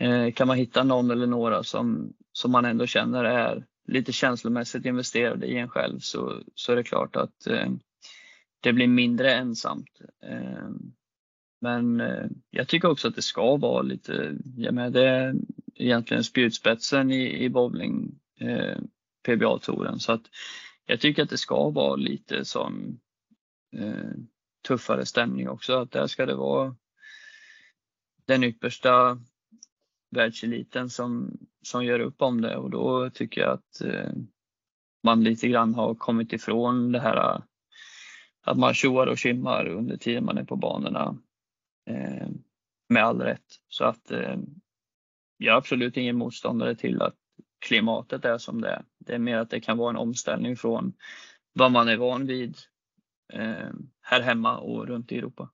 [0.00, 4.84] Eh, kan man hitta någon eller några som, som man ändå känner är lite känslomässigt
[4.84, 7.68] investerade i en själv så, så är det klart att eh,
[8.60, 10.00] det blir mindre ensamt.
[10.22, 10.92] Ehm,
[11.60, 15.34] men eh, jag tycker också att det ska vara lite, jag menar det är
[15.74, 18.78] egentligen spjutspetsen i, i bowling, eh,
[19.26, 19.98] PBA-touren.
[19.98, 20.22] Så att
[20.86, 23.00] jag tycker att det ska vara lite sån
[23.76, 24.10] eh,
[24.68, 25.72] tuffare stämning också.
[25.72, 26.76] Att där ska det vara
[28.26, 29.18] den yppersta
[30.10, 34.12] världseliten som, som gör upp om det och då tycker jag att eh,
[35.02, 37.42] man lite grann har kommit ifrån det här
[38.48, 41.18] att man tjoar och kimmar under tiden man är på banorna.
[41.90, 42.28] Eh,
[42.88, 43.60] med all rätt.
[43.68, 44.36] Så att eh,
[45.36, 47.14] jag är absolut ingen motståndare till att
[47.66, 48.82] klimatet är som det är.
[48.98, 50.92] Det är mer att det kan vara en omställning från
[51.52, 52.56] vad man är van vid
[53.32, 55.50] eh, här hemma och runt i Europa.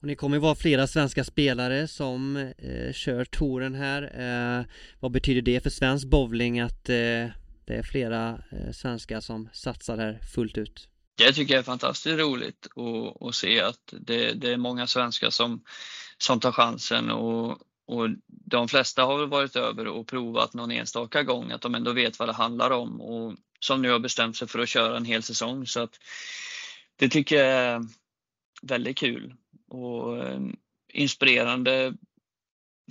[0.00, 4.02] Och ni kommer ju vara flera svenska spelare som eh, kör touren här.
[4.02, 4.64] Eh,
[5.00, 7.28] vad betyder det för svensk bowling att eh,
[7.64, 10.88] det är flera eh, svenskar som satsar här fullt ut?
[11.14, 15.30] Det tycker jag är fantastiskt roligt att, att se att det, det, är många svenskar
[15.30, 15.64] som,
[16.18, 17.50] som tar chansen och,
[17.86, 21.92] och de flesta har väl varit över och provat någon enstaka gång att de ändå
[21.92, 25.04] vet vad det handlar om och som nu har bestämt sig för att köra en
[25.04, 25.66] hel säsong.
[25.66, 25.98] Så att
[26.96, 27.82] det tycker jag är
[28.62, 29.34] väldigt kul
[29.68, 30.40] och eh,
[30.92, 31.94] inspirerande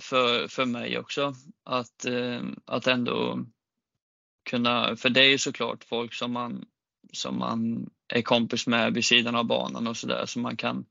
[0.02, 3.46] för, för mig också att, eh, att ändå
[4.50, 6.64] kunna, för det är ju såklart folk som man,
[7.12, 10.84] som man är kompis med vid sidan av banan och sådär som man kan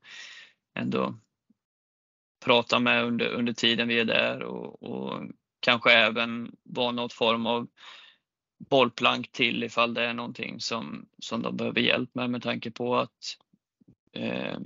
[0.74, 1.14] ändå
[2.44, 5.22] prata med under, under tiden vi är där och, och
[5.60, 7.68] kanske även vara något form av
[8.70, 12.96] bollplank till ifall det är någonting som, som de behöver hjälp med med tanke på
[12.96, 13.38] att
[14.12, 14.58] eh,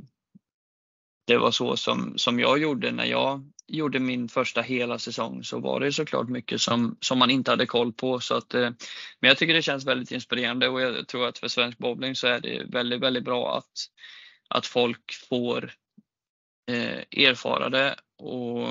[1.26, 5.60] det var så som, som jag gjorde när jag gjorde min första hela säsong så
[5.60, 8.20] var det såklart mycket som, som man inte hade koll på.
[8.20, 8.70] Så att, eh,
[9.20, 12.26] men jag tycker det känns väldigt inspirerande och jag tror att för svensk bowling så
[12.26, 13.86] är det väldigt, väldigt bra att,
[14.48, 15.72] att folk får
[16.70, 18.68] eh, erfara det och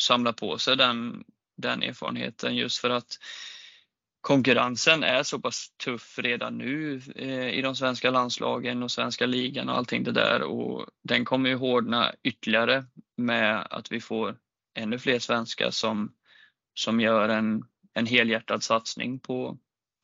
[0.00, 1.24] samla på sig den,
[1.56, 3.18] den erfarenheten just för att
[4.26, 9.68] konkurrensen är så pass tuff redan nu eh, i de svenska landslagen och svenska ligan
[9.68, 12.84] och allting det där och den kommer ju hårdna ytterligare
[13.16, 14.36] med att vi får
[14.74, 16.12] ännu fler svenskar som,
[16.74, 17.62] som gör en,
[17.94, 19.58] en helhjärtad satsning på,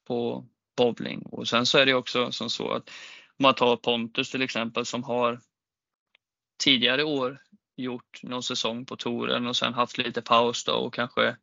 [0.06, 1.22] på bowling.
[1.22, 2.90] Och sen så är det också som så att
[3.26, 5.40] om man tar Pontus till exempel som har
[6.64, 7.38] tidigare år
[7.76, 11.36] gjort någon säsong på touren och sen haft lite paus då och kanske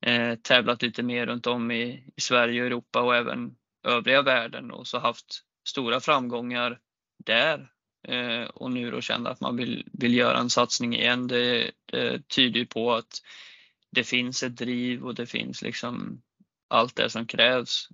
[0.00, 4.70] eh, tävlat lite mer runt om i, i Sverige och Europa och även övriga världen
[4.70, 6.78] och så haft stora framgångar
[7.24, 7.70] där
[8.08, 11.26] eh, och nu då känner att man vill, vill göra en satsning igen.
[11.26, 13.22] Det, det tyder ju på att
[13.90, 16.22] det finns ett driv och det finns liksom
[16.68, 17.88] allt det som krävs.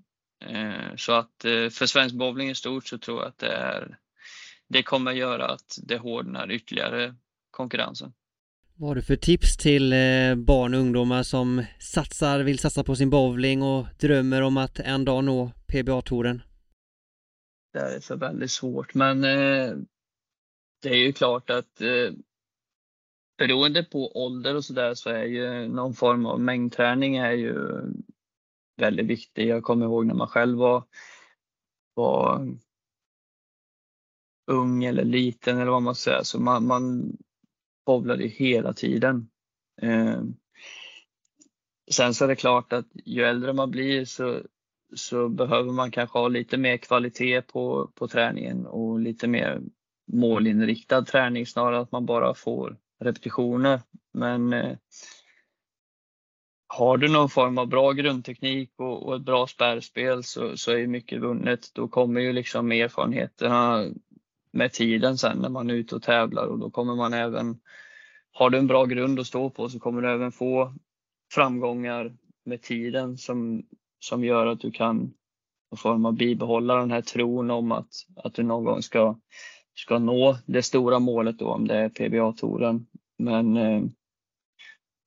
[0.45, 3.99] Eh, så att eh, för svensk bowling i stort så tror jag att det är
[4.69, 7.15] det kommer göra att det hårdnar ytterligare
[7.51, 8.13] konkurrensen.
[8.83, 12.97] Vad har du för tips till eh, barn och ungdomar som satsar, vill satsa på
[12.97, 16.43] sin bowling och drömmer om att en dag nå PBA-touren?
[17.73, 19.77] Det är så väldigt svårt men eh,
[20.83, 22.11] det är ju klart att eh,
[23.39, 27.55] beroende på ålder och sådär så är ju någon form av mängdträning är ju
[28.77, 29.49] väldigt viktig.
[29.49, 30.85] Jag kommer ihåg när man själv var,
[31.95, 32.49] var
[34.51, 36.23] ung eller liten eller vad man säger.
[36.23, 37.17] Så man, man
[37.87, 39.29] bowlade hela tiden.
[39.83, 40.23] Eh,
[41.91, 44.43] sen så är det klart att ju äldre man blir så,
[44.95, 49.61] så behöver man kanske ha lite mer kvalitet på, på träningen och lite mer
[50.13, 53.81] målinriktad träning snarare att man bara får repetitioner.
[54.13, 54.77] Men eh,
[56.67, 60.87] har du någon form av bra grundteknik och, och ett bra spärrspel så, så är
[60.87, 61.75] mycket vunnet.
[61.75, 63.87] Då kommer ju liksom erfarenheterna
[64.53, 67.61] med tiden sen när man är ute och tävlar och då kommer man även,
[68.33, 70.75] har du en bra grund att stå på så kommer du även få
[71.35, 73.63] framgångar med tiden som,
[73.99, 75.13] som gör att du kan
[75.77, 79.17] form av bibehålla den här tron om att, att du någon gång ska,
[79.75, 82.87] ska nå det stora målet då om det är PBA-touren.
[83.19, 83.83] Men eh,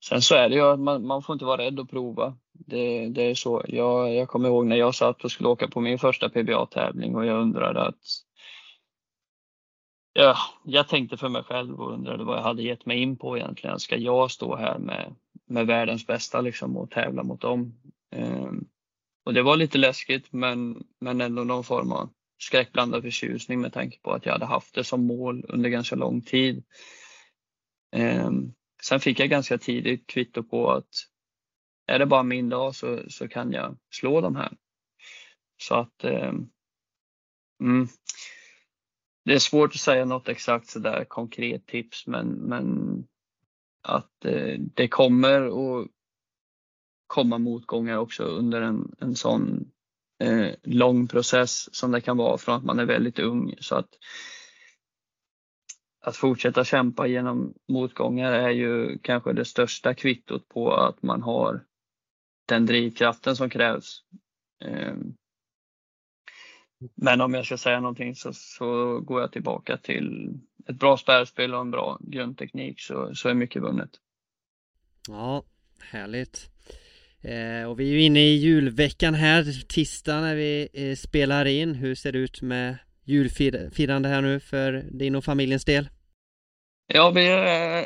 [0.06, 2.38] sen så är det ju att man, man får inte vara rädd att prova.
[2.54, 3.64] Det, det är så.
[3.68, 7.26] Jag, jag kommer ihåg när jag satt och skulle åka på min första PBA-tävling och
[7.26, 8.04] jag undrade att
[10.18, 13.38] Ja, jag tänkte för mig själv och undrade vad jag hade gett mig in på
[13.38, 13.80] egentligen.
[13.80, 17.74] Ska jag stå här med, med världens bästa liksom och tävla mot dem?
[18.16, 18.68] Um,
[19.26, 24.00] och det var lite läskigt men, men ändå någon form av skräckblandad förtjusning med tanke
[24.00, 26.64] på att jag hade haft det som mål under ganska lång tid.
[27.96, 30.90] Um, sen fick jag ganska tidigt kvitto på att
[31.88, 34.58] är det bara min dag så, så kan jag slå de här.
[35.58, 36.50] Så att um,
[37.62, 37.88] mm,
[39.26, 42.98] det är svårt att säga något exakt sådär konkret tips men, men
[43.82, 45.42] att eh, det kommer
[45.82, 45.88] att
[47.08, 49.72] komma motgångar också under en, en sån
[50.24, 53.56] eh, lång process som det kan vara från att man är väldigt ung.
[53.60, 53.90] Så att,
[56.02, 61.66] att fortsätta kämpa genom motgångar är ju kanske det största kvittot på att man har
[62.48, 64.02] den drivkraften som krävs.
[64.66, 64.96] Eh,
[66.96, 70.30] men om jag ska säga någonting så, så går jag tillbaka till
[70.68, 73.90] ett bra spärrspel och en bra grundteknik så, så är mycket vunnet.
[75.08, 75.44] Ja,
[75.80, 76.50] härligt.
[77.22, 81.76] Eh, och vi är ju inne i julveckan här, tisdag när vi eh, spelar in.
[81.76, 85.90] Hur ser det ut med julfirande här nu för din och familjens del?
[86.88, 87.86] Ja, vi är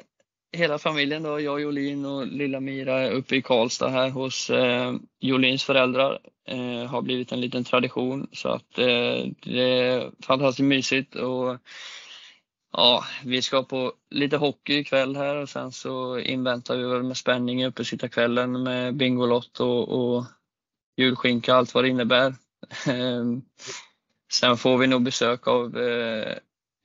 [0.52, 5.64] hela familjen då, jag, Jolin och lilla Mira uppe i Karlstad här hos eh, Jolins
[5.64, 6.20] föräldrar.
[6.48, 11.58] Eh, har blivit en liten tradition så att eh, det är fantastiskt mysigt och
[12.72, 17.18] ja, vi ska på lite hockey ikväll här och sen så inväntar vi väl med
[17.18, 20.26] spänning uppe sitta kvällen med Bingolott och, och
[20.98, 22.36] julskinka allt vad det innebär.
[22.88, 23.42] Ehm,
[24.32, 26.38] sen får vi nog besök av eh,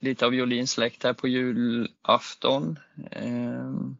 [0.05, 2.79] lite av Jolins släkt här på julafton.
[3.11, 3.97] Ehm,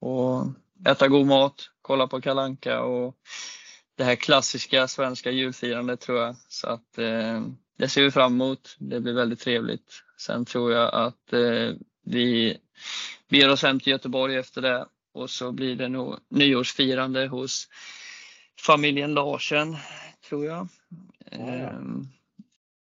[0.00, 0.46] och
[0.86, 3.16] äta god mat, kolla på kalanka och
[3.96, 6.36] det här klassiska svenska julfirandet tror jag.
[6.48, 7.42] Så att eh,
[7.78, 8.76] det ser vi fram emot.
[8.78, 10.02] Det blir väldigt trevligt.
[10.18, 11.74] Sen tror jag att eh,
[12.04, 12.58] vi
[13.28, 17.68] ger oss hem till Göteborg efter det och så blir det nog nyårsfirande hos
[18.60, 19.76] familjen Larsen,
[20.28, 20.68] tror jag.
[21.30, 21.38] Ja.
[21.38, 22.08] Ehm,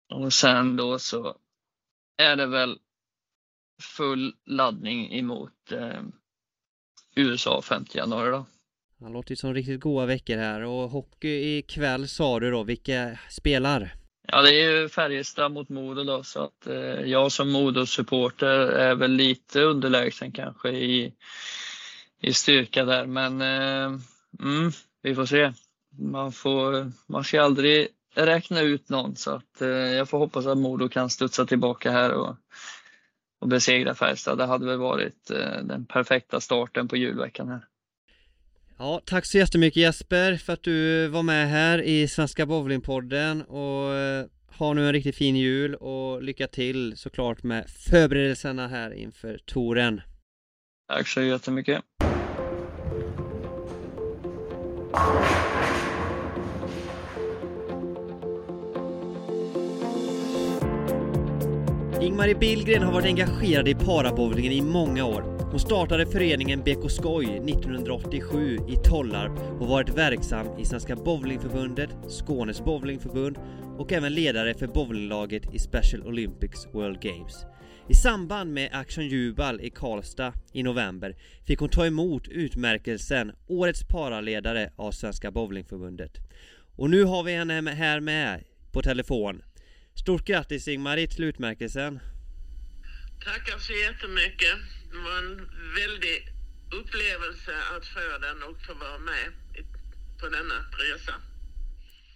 [0.10, 1.36] och sen då så
[2.18, 2.80] är det väl
[3.82, 6.02] full laddning emot eh,
[7.16, 8.46] USA 5 januari då.
[8.98, 13.20] Det låter ju som riktigt goda veckor här och hockey ikväll sa du då, vilka
[13.30, 13.94] spelar?
[14.28, 18.96] Ja det är ju Färjestad mot Modo då så att eh, jag som Modo-supporter är
[18.96, 21.14] väl lite underlägsen kanske i,
[22.22, 24.00] i styrka där men eh,
[24.40, 25.54] mm, vi får se.
[26.00, 27.88] Man, får, man ska aldrig
[28.26, 32.14] räkna ut någon så att eh, jag får hoppas att Modo kan studsa tillbaka här
[32.14, 32.36] och,
[33.40, 34.38] och besegra Färjestad.
[34.38, 37.62] Det hade väl varit eh, den perfekta starten på julveckan här.
[38.80, 43.94] Ja, tack så jättemycket Jesper för att du var med här i Svenska Bowlingpodden och
[43.94, 44.26] eh,
[44.58, 50.02] ha nu en riktigt fin jul och lycka till såklart med förberedelserna här inför touren.
[50.88, 51.84] Tack så jättemycket.
[62.02, 65.22] Ingmarie Billgren har varit engagerad i parabowlingen i många år.
[65.52, 72.66] Hon startade föreningen BK Skoj 1987 i Tollarp och varit verksam i Svenska Bowlingförbundet, Skånes
[72.66, 73.38] Bowlingförbund
[73.78, 77.46] och även ledare för bowlinglaget i Special Olympics World Games.
[77.90, 81.16] I samband med Action Jubal i Karlstad i november
[81.48, 86.12] fick hon ta emot utmärkelsen Årets paraledare av Svenska Bowlingförbundet.
[86.76, 89.42] Och nu har vi henne här med på telefon.
[90.00, 92.00] Stort grattis Ingmarie till utmärkelsen!
[93.24, 94.58] Tackar så jättemycket!
[94.92, 95.36] Det var en
[95.76, 96.18] väldig
[96.80, 99.28] upplevelse att få den och få vara med
[100.20, 101.14] på denna resa.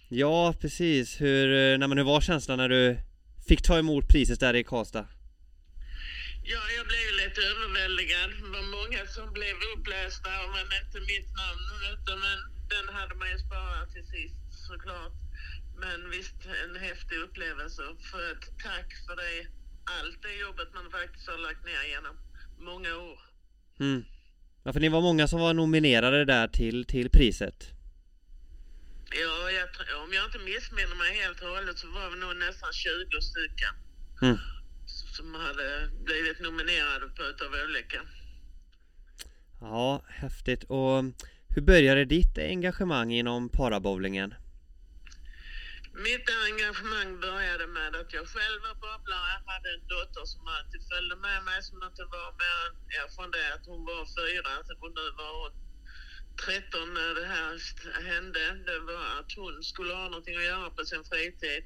[0.08, 1.20] Ja, precis.
[1.20, 2.98] Hur, eh, nej, men hur var känslan när du
[3.48, 5.06] fick ta emot priset där i Karlstad?
[6.44, 8.30] Ja, jag blev lite överväldigad.
[8.30, 11.64] Det var många som blev upplästa, men inte mitt namn.
[12.24, 12.38] Men
[12.72, 15.12] den hade man ju sparat till sist såklart.
[15.76, 17.82] Men visst, en häftig upplevelse.
[18.10, 19.46] För ett tack för det,
[19.84, 22.16] allt det jobbet man faktiskt har lagt ner genom
[22.58, 23.18] många år.
[23.80, 24.04] Mm.
[24.64, 27.70] Ja, för ni var många som var nominerade där till, till priset.
[29.10, 29.68] Ja, jag,
[30.04, 33.74] om jag inte missminner mig helt och hållet så var vi nog nästan 20 stycken.
[34.22, 34.38] Mm.
[34.86, 38.00] Som hade blivit nominerade på utav olika.
[39.60, 40.64] Ja, häftigt.
[40.64, 41.04] Och
[41.48, 44.34] hur började ditt engagemang inom parabowlingen?
[46.02, 49.28] Mitt engagemang började med att jag själv var bobblare.
[49.36, 52.60] Jag hade en dotter som alltid följde med mig, som inte var mer
[52.96, 55.52] ja, från det att hon var fyra och nu var hon
[56.44, 57.52] 13 när det här
[58.10, 58.44] hände.
[58.66, 61.62] Det var att hon skulle ha någonting att göra på sin fritid.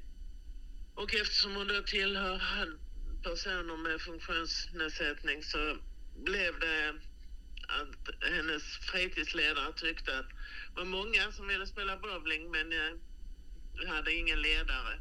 [0.95, 2.37] Och eftersom hon då tillhör
[3.23, 5.77] personer med funktionsnedsättning så
[6.29, 6.95] blev det
[7.67, 10.29] att hennes fritidsledare tyckte att
[10.73, 12.71] det var många som ville spela bowling men
[13.79, 14.93] vi hade ingen ledare.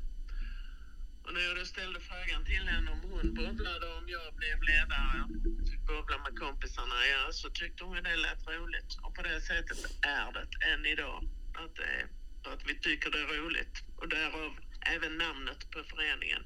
[1.25, 5.19] Och när jag då ställde frågan till henne om hon bubblade om jag blev ledare,
[5.71, 8.91] fick bubbla med kompisarna, ja, så tyckte hon det lät roligt.
[9.05, 11.19] Och på det sättet är det än idag.
[11.63, 12.05] Att, det är,
[12.53, 13.75] att vi tycker det är roligt.
[13.97, 14.53] Och därav
[14.95, 16.43] även namnet på föreningen.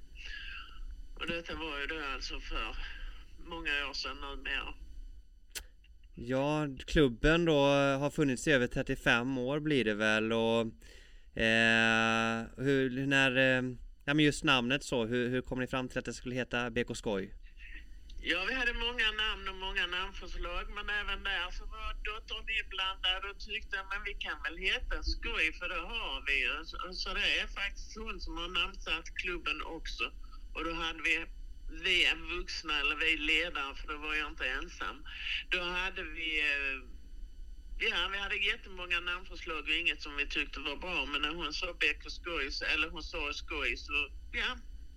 [1.15, 2.77] Och detta var ju då alltså för
[3.39, 4.75] många år sedan numera.
[6.15, 7.59] Ja, klubben då
[8.03, 10.67] har funnits i över 35 år blir det väl och
[11.41, 13.63] Eh, hur, när, eh,
[14.05, 16.71] ja men just namnet så, hur, hur kom ni fram till att det skulle heta
[16.71, 17.35] BK Skoj?
[18.23, 23.23] Ja, vi hade många namn och många namnförslag, men även där så var dottern inblandad
[23.31, 26.65] och tyckte men vi kan väl heta Skoj för det har vi ju.
[26.65, 30.05] Så, så det är faktiskt hon som har namnsatt klubben också.
[30.55, 31.15] Och då hade vi
[31.85, 34.97] vi vuxna, eller vi ledare, för då var jag inte ensam.
[35.51, 37.00] Då hade vi eh,
[37.83, 41.07] Ja, vi hade jättemånga namnförslag och inget som vi tyckte var bra.
[41.13, 43.93] Men när hon sa Beck och skoj, eller hon sa skoj, så
[44.33, 44.51] ja,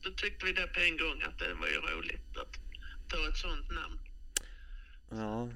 [0.03, 2.53] då tyckte vi det på en gång att det var ju roligt att
[3.09, 3.99] ta ett sånt namn.
[5.09, 5.49] Ja.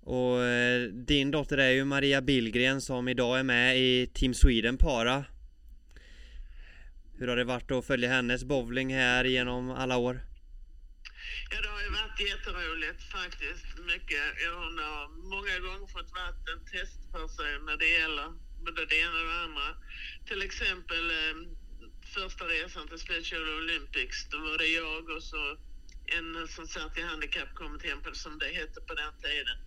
[0.00, 4.78] Och eh, din dotter är ju Maria Billgren som idag är med i Team Sweden
[4.78, 5.24] Para.
[7.18, 10.27] Hur har det varit att följa hennes bowling här genom alla år?
[11.50, 13.66] Ja, det har ju varit jätteroligt faktiskt.
[13.78, 14.24] Mycket.
[14.54, 18.28] Hon har många gånger fått varit en testperson när det gäller
[18.64, 19.68] både det ena och det andra.
[20.28, 21.36] Till exempel eh,
[22.14, 24.28] första resan till Special Olympics.
[24.28, 25.56] Då var det jag och så
[26.06, 29.58] en som satt i handikappkommittén som det hette på den tiden.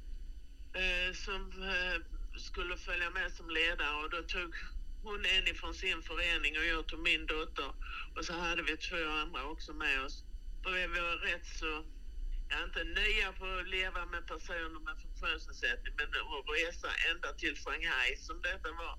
[0.74, 1.98] Eh, som eh,
[2.40, 4.56] skulle följa med som ledare och då tog
[5.04, 7.72] hon en ifrån sin förening och jag tog min dotter.
[8.16, 10.24] Och så hade vi två andra också med oss.
[10.64, 11.86] För vi var rätt så,
[12.50, 17.56] ja inte nya på att leva med personer med funktionsnedsättning men att resa ända till
[17.64, 18.96] Shanghai som detta var.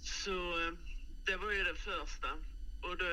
[0.00, 0.72] Så eh,
[1.26, 2.30] det var ju det första.
[2.86, 3.10] Och då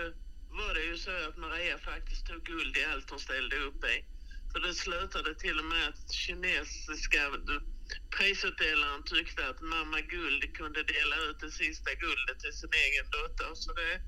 [0.60, 4.06] var det ju så att Maria faktiskt tog guld i allt hon ställde upp i.
[4.52, 7.22] För det slutade till och med att kinesiska
[8.18, 13.52] prisutdelaren tyckte att mamma Guld kunde dela ut det sista guldet till sin egen dotter.
[13.54, 14.02] Så det,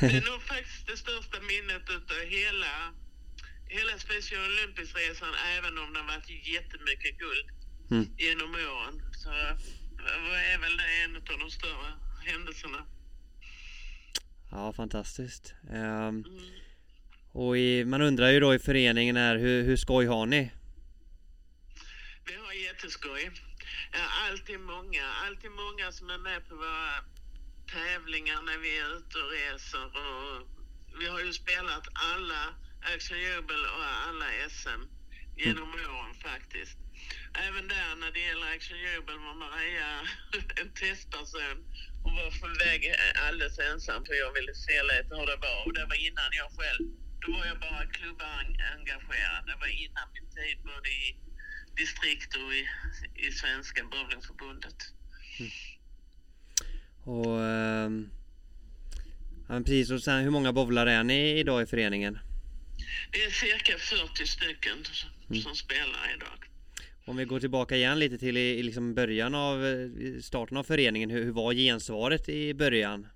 [0.00, 2.74] det är nog faktiskt det största minnet av hela,
[3.68, 7.46] hela Special Olympics-resan, även om det har varit jättemycket guld
[7.90, 8.06] mm.
[8.18, 9.02] genom åren.
[9.12, 9.30] Så
[10.54, 11.92] är väl det en av de större
[12.26, 12.86] händelserna.
[14.50, 15.54] Ja, fantastiskt.
[15.70, 16.24] Um, mm.
[17.32, 20.52] Och i, man undrar ju då i föreningen här, hur, hur skoj har ni?
[22.26, 23.30] Vi har jätteskoj.
[24.28, 27.04] Alltid många, alltid många som är med på våra
[27.66, 29.86] tävlingar när vi är ute och reser.
[29.86, 30.48] Och
[31.00, 32.54] vi har ju spelat alla
[32.94, 34.82] Action Jubel och alla SM
[35.36, 35.90] genom mm.
[35.96, 36.78] åren faktiskt.
[37.46, 39.90] Även där när det gäller Action Jubel var Maria
[40.60, 41.58] en testperson.
[42.02, 42.94] Hon var på väg
[43.26, 46.50] alldeles ensam för jag ville se lite hur det var och det var innan jag
[46.58, 46.84] själv,
[47.22, 49.42] då var jag bara klubbengagerad.
[49.46, 51.16] Det var innan min tid både i
[51.76, 52.62] distrikt och i,
[53.26, 54.80] i Svenska bowlingförbundet.
[55.38, 55.50] Mm.
[57.06, 57.90] Och eh,
[59.48, 62.18] ja, precis, och sen hur många bowlare är ni idag i föreningen?
[63.12, 65.42] Det är cirka 40 stycken som, mm.
[65.42, 66.38] som spelar idag.
[67.04, 69.56] Om vi går tillbaka igen lite till i, i liksom början av
[70.22, 73.08] starten av föreningen, hur, hur var gensvaret i början?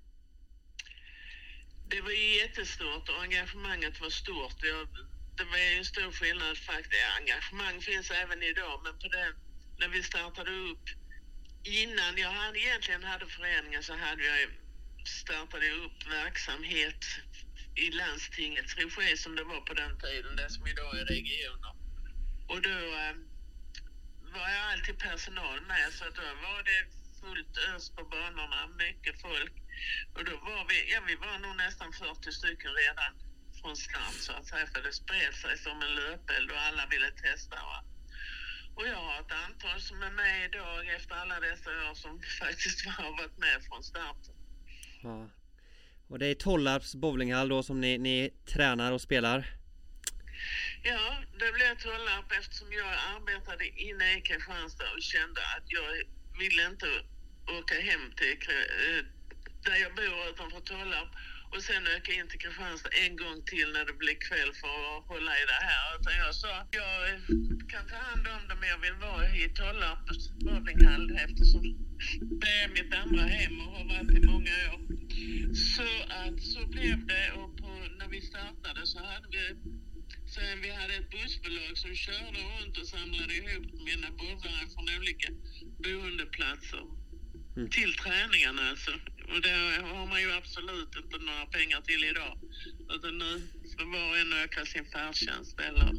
[1.89, 2.11] Det var
[2.41, 4.57] jättestort och engagemanget var stort.
[4.71, 4.87] Jag,
[5.37, 7.03] det var en stor skillnad faktiskt.
[7.19, 9.33] Engagemang finns även idag, men på den,
[9.79, 10.85] när vi startade upp
[11.63, 14.49] innan jag hade, egentligen hade föreningen så hade jag
[15.05, 17.05] startade upp verksamhet
[17.75, 21.73] i landstingets regi som det var på den tiden, det som idag är regioner.
[22.47, 23.15] Och då eh,
[24.33, 26.81] var jag alltid personal med så då var det
[27.21, 29.53] fullt ös på banorna, mycket folk.
[30.15, 33.11] Och då var vi, ja vi var nog nästan 40 stycken redan
[33.61, 37.11] från start så att säga, för det spred sig som en löpeld och alla ville
[37.11, 37.55] testa.
[37.55, 37.83] Va?
[38.75, 42.85] Och jag har ett antal som är med idag efter alla dessa år som faktiskt
[42.85, 44.35] har varit med från starten.
[45.03, 45.29] Ja.
[46.07, 49.45] Och det är Tollarps bowlinghall då som ni, ni tränar och spelar?
[50.83, 55.89] Ja, det blev Tollarp eftersom jag arbetade inne i Kristianstad och kände att jag
[56.39, 56.85] ville inte
[57.59, 59.05] åka hem till eh,
[59.63, 61.09] där jag bor utanför Tollarp
[61.53, 65.03] och sen åka in till Kristianstad en gång till när det blir kväll för att
[65.11, 65.85] hålla i det här.
[65.97, 66.95] Utan jag sa jag
[67.73, 71.63] kan ta hand om det men jag vill vara i Tollarps bowlinghall eftersom
[72.41, 74.81] det är mitt andra hem och har varit i många år.
[75.75, 75.89] Så
[76.21, 79.45] att så blev det och på, när vi startade så hade vi
[80.35, 85.29] Sen vi hade ett bussbolag som körde runt och samlade ihop mina bowlare från olika
[85.83, 86.85] boendeplatser.
[87.55, 87.69] Mm.
[87.69, 88.91] Till träningarna alltså.
[89.31, 89.57] Och det
[89.93, 92.37] har man ju absolut inte några pengar till idag.
[92.95, 95.89] Utan nu får var och en öka sin färdtjänst eller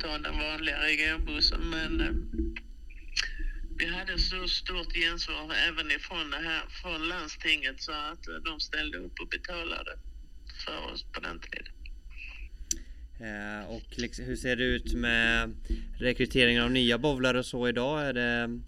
[0.00, 1.60] ta den vanliga regionbussen.
[1.70, 2.14] Men eh,
[3.78, 8.60] vi hade så stort gensvar även ifrån det här, från landstinget så att eh, de
[8.60, 9.92] ställde upp och betalade
[10.64, 11.72] för oss på den tiden.
[13.20, 15.56] Eh, och liksom, hur ser det ut med
[15.98, 18.06] rekryteringen av nya bowlare och så idag?
[18.06, 18.60] Är det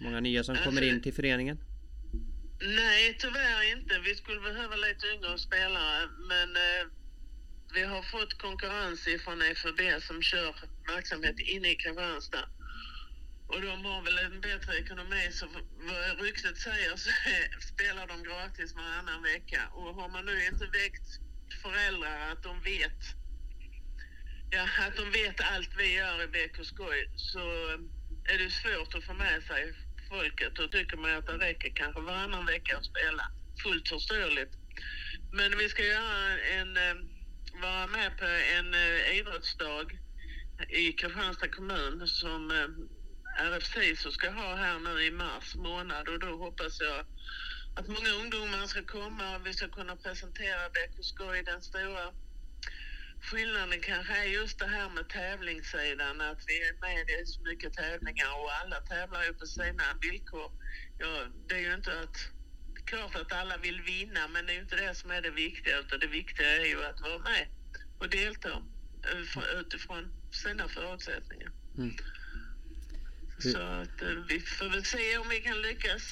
[0.00, 1.58] många nya som kommer in till föreningen?
[2.60, 3.98] Nej, tyvärr inte.
[3.98, 6.86] Vi skulle behöva lite yngre spelare, men eh,
[7.74, 10.54] vi har fått konkurrens från FUB som kör
[10.86, 12.48] verksamhet inne i Kristianstad.
[13.48, 15.46] Och de har väl en bättre ekonomi, så
[15.78, 17.10] vad ryktet säger så
[17.74, 19.68] spelar de gratis varannan vecka.
[19.72, 21.08] Och har man nu inte väckt
[21.62, 23.00] föräldrar att de vet
[24.50, 28.94] ja, att de vet allt vi gör i BK Skoj så eh, är det svårt
[28.94, 29.74] att få med sig
[30.08, 30.54] folket.
[30.54, 33.24] Då tycker man att det räcker kanske varannan vecka att spela.
[33.62, 34.52] Fullt förståeligt.
[35.32, 36.94] Men vi ska göra en, eh,
[37.62, 39.98] vara med på en eh, idrottsdag
[40.68, 42.68] i Kristianstad kommun som eh,
[43.46, 47.06] RFC så ska ha här nu i mars månad och då hoppas jag
[47.76, 52.12] att många ungdomar ska komma och vi ska kunna presentera BK Skoj, den stora
[53.26, 57.72] skillnaden kanske är just det här med tävlingssidan, att vi är med i så mycket
[57.72, 60.52] tävlingar och alla tävlar ju på sina villkor.
[60.98, 62.16] Ja, det är ju inte att,
[62.84, 65.78] klart att alla vill vinna, men det är ju inte det som är det viktiga,
[65.78, 67.46] utan det viktiga är ju att vara med
[67.98, 68.62] och delta
[69.04, 71.52] eh, utifrån sina förutsättningar.
[71.78, 71.96] Mm.
[73.38, 76.02] Så att eh, vi får väl se om vi kan lyckas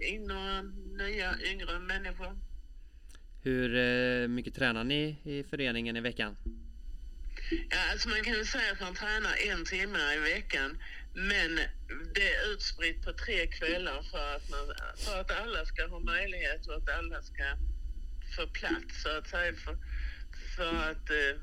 [0.00, 0.62] in några
[1.04, 2.47] nya yngre människor.
[3.42, 6.36] Hur eh, mycket tränar ni i föreningen i veckan?
[7.70, 10.78] Ja, alltså man kan ju säga att man tränar en timme i veckan.
[11.14, 11.56] Men
[12.14, 14.66] det är utspritt på tre kvällar för att, man,
[14.96, 17.44] för att alla ska ha möjlighet och att alla ska
[18.36, 19.52] få plats så att säga.
[19.52, 19.76] För,
[20.56, 21.40] för att eh,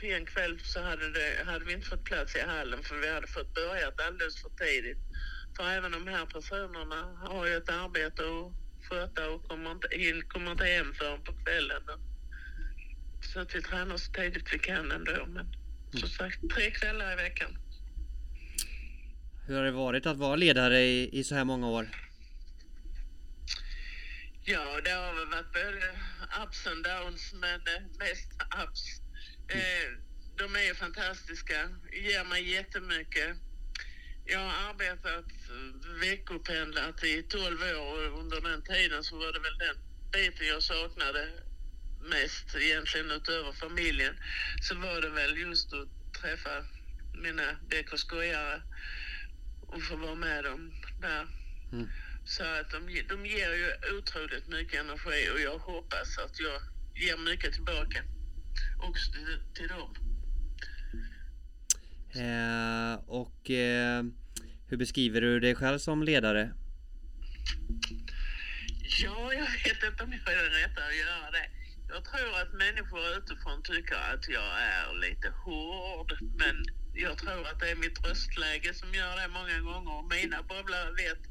[0.00, 3.08] på en kväll så hade, det, hade vi inte fått plats i hallen för vi
[3.08, 4.98] hade fått börjat alldeles för tidigt.
[5.56, 8.52] För även de här personerna har ju ett arbete och
[8.90, 11.82] sköta och kommer inte, in, kommer inte hem förrän på kvällen.
[13.20, 15.26] Så att vi tränar så tidigt vi kan ändå.
[15.26, 15.46] Men
[15.90, 16.08] som mm.
[16.08, 17.58] sagt, tre kvällar i veckan.
[19.46, 21.88] Hur har det varit att vara ledare i, i så här många år?
[24.44, 25.96] Ja, det har väl varit både
[26.44, 27.60] ups and downs, men
[27.98, 28.32] mest
[28.64, 29.00] ups.
[29.48, 29.88] Eh,
[30.36, 33.36] de är ju fantastiska, ger mig jättemycket.
[34.30, 35.24] Jag har arbetat
[36.00, 39.76] veckopendlat i 12 år och under den tiden så var det väl den
[40.12, 41.28] biten jag saknade
[42.00, 44.14] mest egentligen utöver familjen.
[44.60, 45.88] Så var det väl just att
[46.20, 46.64] träffa
[47.22, 48.62] mina BK-skojare
[49.60, 51.26] och få vara med dem där.
[51.72, 51.88] Mm.
[52.24, 56.60] Så att de, de ger ju otroligt mycket energi och jag hoppas att jag
[56.94, 58.02] ger mycket tillbaka
[58.78, 60.17] också till, till dem.
[62.18, 64.04] Eh, och eh,
[64.66, 66.52] hur beskriver du dig själv som ledare?
[69.02, 71.50] Ja, jag vet inte om jag är den rätta att göra det.
[71.88, 76.56] Jag tror att människor utifrån tycker att jag är lite hård, men
[76.94, 81.22] jag tror att det är mitt röstläge som gör det många gånger mina bubblare vet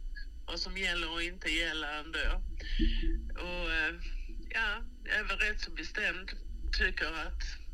[0.46, 2.28] vad som gäller och inte gäller ändå.
[3.46, 3.94] Och eh,
[4.50, 4.70] ja,
[5.04, 6.32] jag är väl rätt så bestämd.
[6.80, 7.67] Tycker att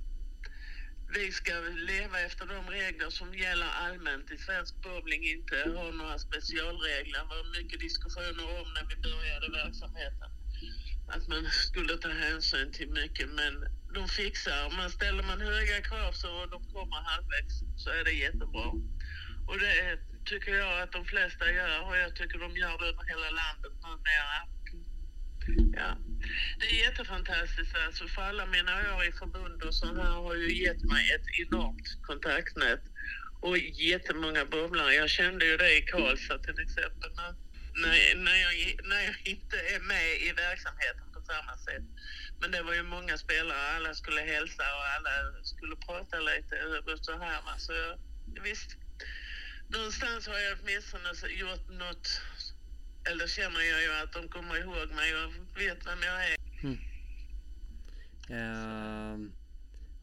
[1.13, 6.17] vi ska leva efter de regler som gäller allmänt i svensk bowling, inte ha några
[6.19, 7.19] specialregler.
[7.19, 10.29] Det var mycket diskussioner om när vi började verksamheten.
[11.07, 13.53] Att man skulle ta hänsyn till mycket, men
[13.93, 14.77] de fixar.
[14.77, 18.67] Man ställer man höga krav så de kommer halvvägs så är det jättebra.
[19.47, 23.03] Och det tycker jag att de flesta gör och jag tycker de gör det över
[23.11, 24.39] hela landet numera.
[25.73, 25.97] Ja.
[26.59, 30.63] Det är jättefantastiskt alltså, för alla mina år i förbund och så här har ju
[30.63, 32.83] gett mig ett enormt kontaktnät
[33.41, 34.93] och jättemånga bubblare.
[34.93, 37.33] Jag kände ju det i Karlstad till exempel när,
[37.81, 41.83] när, när, jag, när jag inte är med i verksamheten på samma sätt.
[42.39, 46.55] Men det var ju många spelare, alla skulle hälsa och alla skulle prata lite
[46.91, 47.41] och så här.
[47.57, 47.73] Så
[48.43, 48.77] visst,
[49.67, 52.21] någonstans har jag åtminstone gjort något
[53.05, 56.37] eller känner jag ju att de kommer ihåg mig och vet vem jag är.
[56.63, 56.77] Mm.
[58.31, 59.29] Uh,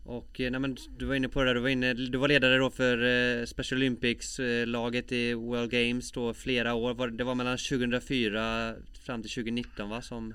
[0.05, 2.57] och nej, men du var inne på det där, du var, inne, du var ledare
[2.57, 6.95] då för uh, Special Olympics-laget uh, i World Games då flera år.
[6.95, 8.75] Var, det var mellan 2004
[9.05, 10.03] fram till 2019 va?
[10.03, 10.35] Som,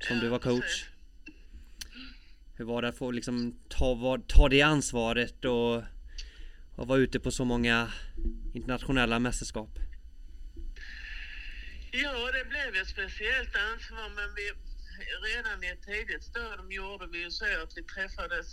[0.00, 0.60] som ja, du var coach.
[0.60, 0.88] Precis.
[2.56, 5.76] Hur var det att få liksom ta, ta det ansvaret och,
[6.76, 7.88] och vara ute på så många
[8.54, 9.78] internationella mästerskap?
[12.02, 14.46] Ja, det blev ett speciellt ansvar men vi,
[15.28, 18.48] redan i ett tidigt stadium gjorde vi ju så att vi träffades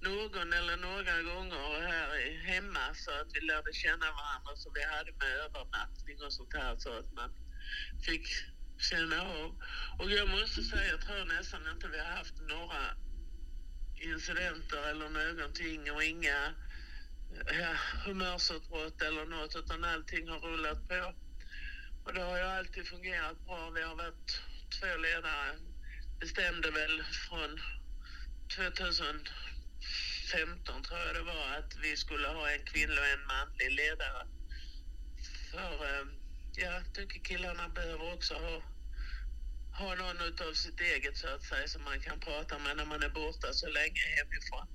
[0.00, 2.08] någon eller några gånger här
[2.52, 6.76] hemma så att vi lärde känna varandra så vi hade med övernattning och sånt här
[6.78, 7.30] så att man
[8.06, 8.26] fick
[8.90, 9.50] känna av.
[9.98, 12.82] Och jag måste säga, jag tror nästan inte vi har haft några
[14.12, 16.54] incidenter eller någonting och inga
[17.60, 17.72] ja,
[18.04, 21.21] humörsutbrott eller något utan allting har rullat på.
[22.04, 23.70] Och det har ju alltid fungerat bra.
[23.70, 24.40] Vi har varit
[24.80, 25.58] två ledare.
[26.20, 27.60] Bestämde väl från
[28.56, 34.26] 2015 tror jag det var att vi skulle ha en kvinnlig och en manlig ledare.
[35.50, 36.06] För eh,
[36.56, 38.62] jag tycker killarna behöver också ha,
[39.78, 43.02] ha någon utav sitt eget så att säga som man kan prata med när man
[43.02, 44.66] är borta så länge hemifrån.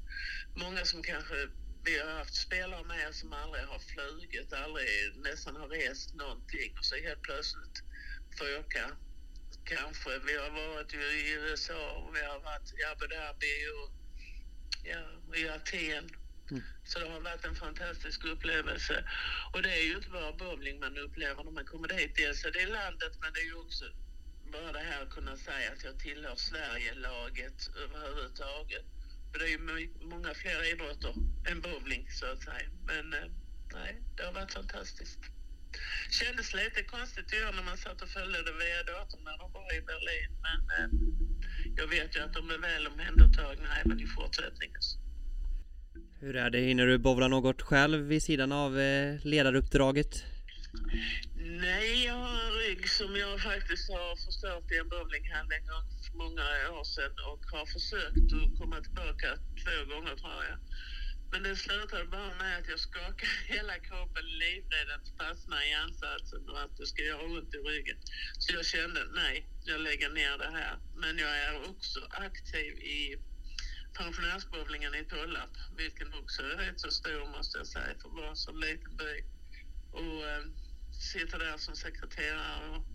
[0.55, 1.49] Många som kanske
[1.87, 6.85] vi har haft spelare med som aldrig har flugit, aldrig nästan har rest någonting och
[6.85, 7.77] så helt plötsligt
[8.37, 8.85] får åka.
[9.63, 10.19] Kanske.
[10.19, 13.89] Vi har varit i USA och vi har varit i Abu Dhabi och
[14.83, 15.03] ja,
[15.37, 16.09] i Aten
[16.51, 16.63] Mm.
[16.83, 19.05] Så det har varit en fantastisk upplevelse.
[19.53, 22.15] Och det är ju inte bara bowling man upplever när man kommer dit.
[22.15, 23.85] Dels är det landet men det är ju också
[24.51, 28.85] bara det här att kunna säga att jag tillhör Sverige-laget överhuvudtaget.
[29.31, 31.13] För det är ju många fler idrotter
[31.49, 32.69] än bowling så att säga.
[32.85, 33.29] Men eh,
[33.73, 35.19] nej, det har varit fantastiskt.
[36.19, 39.51] Kändes lite konstigt att göra när man satt och följde det via datorn när de
[39.51, 40.31] var i Berlin.
[40.47, 40.87] Men eh,
[41.79, 44.81] jag vet ju att de är väl omhändertagna även i fortsättningen.
[46.19, 50.23] Hur är det, hinner du bowla något själv vid sidan av eh, ledaruppdraget?
[51.35, 55.85] Nej, jag har en rygg som jag faktiskt har förstört i en bowlinghall en gång
[56.03, 56.45] för många
[56.77, 59.29] år sedan och har försökt att komma tillbaka
[59.63, 60.59] två gånger tror jag.
[61.31, 66.49] Men det slutade bara med att jag skakade hela kroppen livrädd att fastna i ansatsen
[66.49, 67.97] och att det ska göra ont i ryggen.
[68.39, 70.79] Så jag kände, nej, jag lägger ner det här.
[70.95, 73.17] Men jag är också aktiv i
[73.93, 78.29] pensionärsbowlingen i Tollarp, vilken också är rätt så stor måste jag säga för att vara
[78.29, 79.15] en så liten by.
[79.91, 80.43] Och eh,
[80.99, 82.85] sitter där som sekreterare och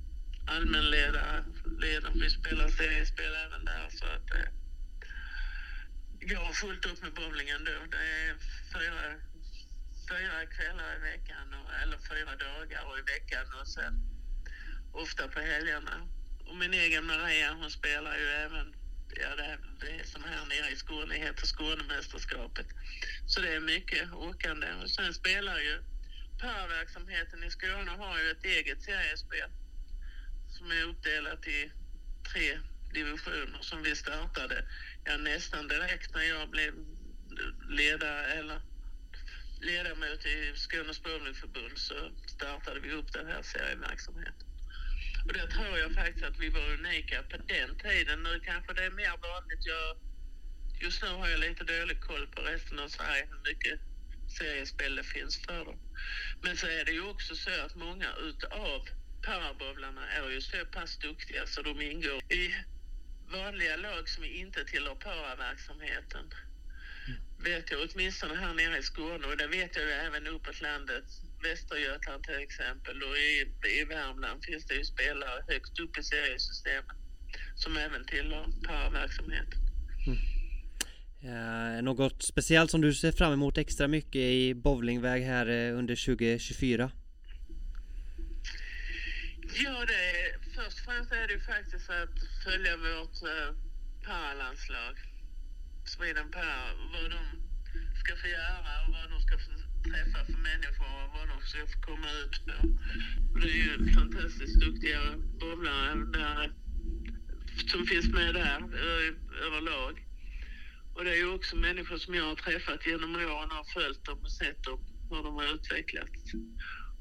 [0.47, 1.45] allmänledare.
[2.15, 4.51] vi spelar seriespel även där så att eh,
[6.21, 7.87] går fullt upp med bowlingen då.
[7.91, 8.35] Det är
[8.75, 9.03] fyra,
[10.11, 13.95] fyra kvällar i veckan, och, eller fyra dagar i veckan och sen
[14.93, 16.09] ofta på helgerna.
[16.47, 18.75] Och min egen Maria, hon spelar ju även,
[19.21, 22.67] ja det, det som här nere i Skåne heter Skånemästerskapet.
[23.27, 24.67] Så det är mycket åkande.
[24.83, 25.92] Och sen spelar ju
[26.39, 29.51] pärverksamheten i Skåne har ju ett eget seriespel
[30.49, 31.73] som är uppdelat i
[32.33, 32.59] tre
[32.93, 34.65] divisioner som vi startade
[35.05, 36.75] ja, nästan direkt när jag blev
[37.69, 38.61] ledare eller
[39.61, 44.47] ledamot i Skånes bowlingförbund så startade vi upp den här serieverksamheten.
[45.27, 48.23] Och det tror jag faktiskt att vi var unika på den tiden.
[48.23, 49.67] Nu kanske det är mer vanligt.
[49.67, 49.97] Jag,
[50.81, 53.81] just nu har jag lite dålig koll på resten av Sverige hur mycket
[54.33, 55.79] seriespel finns för dem.
[56.43, 58.89] Men så är det ju också så att många utav
[59.27, 62.55] parabowlarna är ju så pass duktiga så de ingår i
[63.33, 66.25] vanliga lag som inte tillhör paraverksamheten.
[67.09, 67.21] Mm.
[67.45, 71.05] Vet jag åtminstone här nere i Skåne och det vet jag ju även uppåt landet.
[71.43, 76.97] Västergötland till exempel och i, i Värmland finns det ju spelare högst upp i seriesystemet
[77.55, 79.59] som även tillhör paraverksamheten.
[80.07, 80.42] Mm.
[81.25, 86.07] Eh, något speciellt som du ser fram emot extra mycket i bowlingväg här eh, under
[86.07, 86.91] 2024?
[89.65, 93.51] Ja, det är, först och främst är det ju faktiskt att följa vårt eh,
[94.07, 94.95] paralandslag,
[95.85, 97.23] Sweden Para, vad de
[98.03, 99.53] ska få göra och vad de ska få
[99.91, 102.57] träffa för människor och vad de ska få komma ut på.
[103.41, 105.01] Det är ju fantastiskt duktiga
[105.41, 106.53] bowlare där,
[107.71, 108.59] som finns med där
[109.47, 110.12] överlag.
[110.95, 114.19] Och det är ju också människor som jag har träffat genom åren och följt dem
[114.23, 114.81] och sett dem,
[115.11, 116.33] hur de har utvecklats.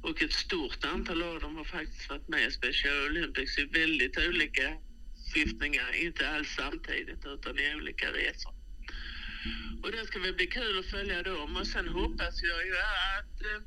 [0.03, 4.17] Och ett stort antal av dem har faktiskt varit med i Special Olympics i väldigt
[4.17, 4.77] olika
[5.33, 8.53] skiftningar, inte alls samtidigt utan i olika resor.
[9.83, 13.41] Och det ska väl bli kul att följa dem och sen hoppas jag ju att
[13.41, 13.61] eh,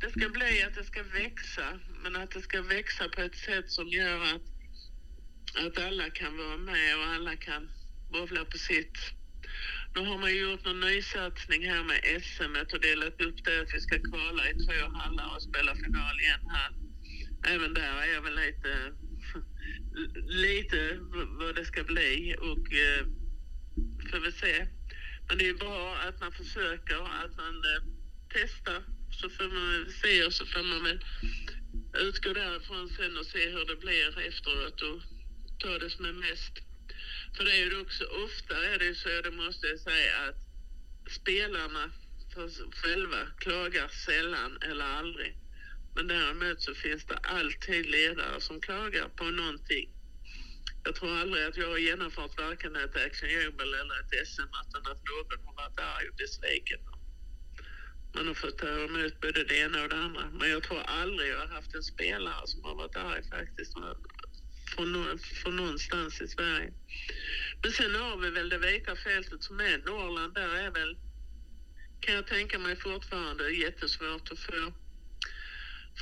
[0.00, 3.70] det ska bli att det ska växa, men att det ska växa på ett sätt
[3.70, 4.42] som gör att,
[5.66, 7.70] att alla kan vara med och alla kan
[8.14, 8.96] bowlar på sitt.
[9.94, 13.80] Nu har man gjort någon nysatsning här med SM och delat upp det att vi
[13.80, 16.74] ska kvala i två hallar och spela final i en hall.
[17.54, 18.72] Även där är jag väl lite,
[20.46, 20.98] lite
[21.40, 23.02] vad det ska bli och eh,
[24.10, 24.66] får vi se.
[25.28, 27.82] Men det är bra att man försöker, att man eh,
[28.34, 28.82] testar
[29.20, 31.00] så får man se och så får man väl
[32.08, 35.02] utgå därifrån sen och se hur det blir efteråt och
[35.60, 36.54] ta det som är mest
[37.36, 40.40] för det är ju också, ofta är det så, det måste jag säga, att
[41.10, 41.90] spelarna
[42.82, 45.36] själva klagar sällan eller aldrig.
[45.94, 49.90] Men däremot så finns det alltid ledare som klagar på någonting.
[50.84, 54.92] Jag tror aldrig att jag har genomfört varken ett Action Jubel eller ett SM utan
[54.92, 56.80] att någon har varit arg och besviken.
[58.14, 60.30] Man har fått ta emot både det ena och det andra.
[60.32, 63.76] Men jag tror aldrig jag har haft en spelare som har varit arg faktiskt
[64.74, 66.72] från, från någonstans i Sverige.
[67.62, 70.34] Men sen har vi väl det vita fältet som är Norrland.
[70.34, 70.96] Där är väl,
[72.00, 74.72] kan jag tänka mig fortfarande, jättesvårt att få,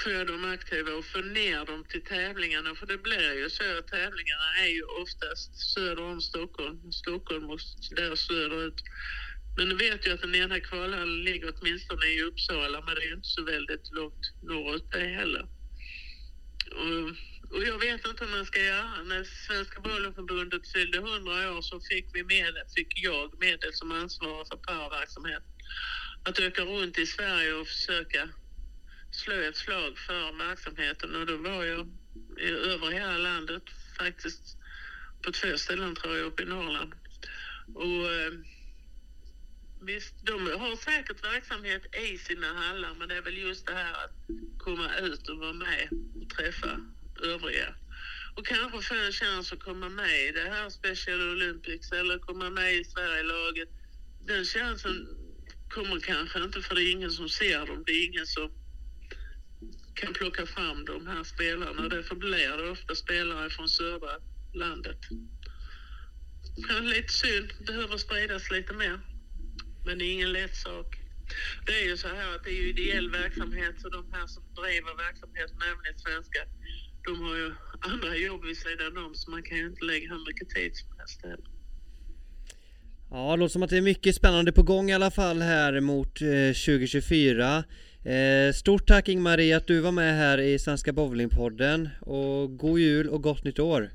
[0.05, 2.75] för dem aktiva och få ner dem till tävlingarna.
[2.75, 6.93] För det blir ju så att tävlingarna är ju oftast söder om Stockholm.
[6.93, 7.61] Stockholm och
[7.97, 8.83] där söderut.
[9.57, 13.07] Men nu vet jag att den ena kvalhallen ligger åtminstone i Uppsala, men det är
[13.07, 15.47] ju inte så väldigt långt norrut det heller.
[16.71, 17.17] Och
[17.53, 19.03] och jag vet inte hur man ska göra.
[19.03, 24.49] När Svenska Bowlingförbundet fyllde 100 år så fick, vi medel, fick jag medel som ansvarig
[24.49, 25.43] för parverksamhet.
[26.25, 28.29] att åka runt i Sverige och försöka
[29.11, 31.89] slå ett slag för verksamheten och då var jag
[32.41, 33.63] över hela landet
[33.99, 34.57] faktiskt
[35.23, 36.95] på två ställen tror jag uppe i Norrland.
[37.75, 38.33] Och eh,
[39.81, 43.93] visst, de har säkert verksamhet i sina hallar men det är väl just det här
[43.93, 44.17] att
[44.59, 45.89] komma ut och vara med
[46.23, 46.81] och träffa
[47.23, 47.75] övriga.
[48.37, 52.51] Och kanske få en chans att komma med i det här Special Olympics eller komma
[52.51, 53.69] med i Sverigelaget.
[54.27, 55.09] Den chansen
[55.69, 57.83] kommer kanske inte för det är ingen som ser dem.
[57.87, 58.51] Det är ingen som
[59.95, 61.89] kan plocka fram de här spelarna.
[61.89, 64.11] Därför blir det ofta spelare från södra
[64.55, 64.99] landet.
[66.83, 69.01] Lite synd, behöver spridas lite mer.
[69.85, 70.99] Men det är ingen lätt sak.
[71.67, 74.43] Det är ju så här att det är ju ideell verksamhet så de här som
[74.55, 76.41] driver verksamheten även i svenska,
[77.05, 80.27] de har ju andra jobb vid sidan om så man kan ju inte lägga hur
[80.27, 81.47] mycket tid som helst heller.
[83.11, 85.81] Ja, det låter som att det är mycket spännande på gång i alla fall här
[85.81, 87.65] mot 2024.
[88.05, 93.09] Eh, stort tack Ingmarie att du var med här i Svenska Bowlingpodden och god jul
[93.09, 93.91] och gott nytt år!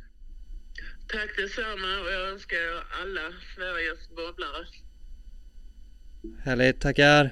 [1.08, 4.68] Tack detsamma och jag önskar er alla Sveriges bowlare.
[6.44, 7.32] Härligt, tackar!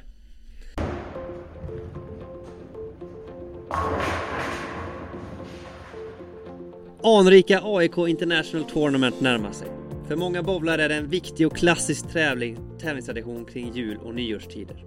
[7.08, 9.68] Anrika AIK International Tournament närmar sig.
[10.08, 14.86] För många bowlare är det en viktig och klassisk tävling, tävlingstradition kring jul och nyårstider.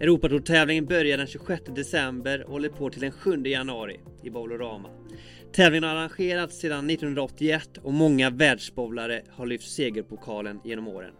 [0.00, 4.88] Europatourtävlingen börjar den 26 december och håller på till den 7 januari i Bowlerama.
[5.52, 11.12] Tävlingen har arrangerats sedan 1981 och många världsbowlare har lyft segerpokalen genom åren.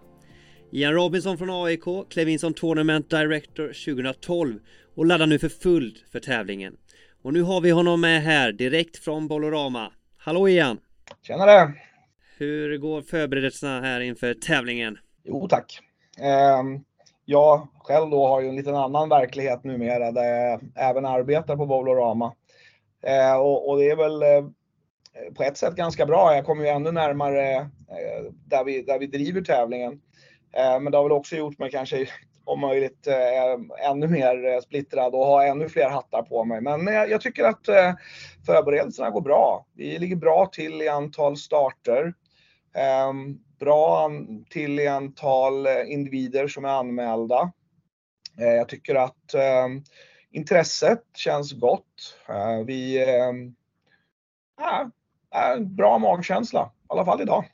[0.72, 4.58] Ian Robinson från AIK klev in som Tournament Director 2012
[4.94, 6.76] och laddar nu för fullt för tävlingen.
[7.22, 9.92] Och nu har vi honom med här direkt från Bolorama.
[10.26, 10.80] Hallå Ian!
[11.22, 11.72] Tjenare!
[12.38, 14.98] Hur går förberedelserna här inför tävlingen?
[15.24, 15.80] Jo tack.
[16.18, 16.62] Eh,
[17.24, 21.66] jag själv då har ju en liten annan verklighet numera där jag även arbetar på
[21.66, 22.34] Bowlorama.
[23.02, 24.50] Eh, och, det är väl eh,
[25.34, 26.34] på ett sätt ganska bra.
[26.34, 29.92] Jag kommer ju ännu närmare eh, där, vi, där vi driver tävlingen.
[30.52, 32.08] Eh, men det har väl också gjort mig kanske
[32.44, 36.60] om möjligt eh, ännu mer eh, splittrad och ha ännu fler hattar på mig.
[36.60, 37.94] Men eh, jag tycker att eh,
[38.46, 39.66] förberedelserna går bra.
[39.74, 42.14] Vi ligger bra till i antal starter.
[42.74, 44.10] Ehm, bra
[44.50, 47.52] till i antal individer som är anmälda.
[48.36, 49.82] Jag tycker att ehm,
[50.30, 52.16] intresset känns gott.
[52.66, 53.54] Vi ehm,
[54.56, 54.90] ja,
[55.60, 57.44] bra magkänsla, i alla fall idag.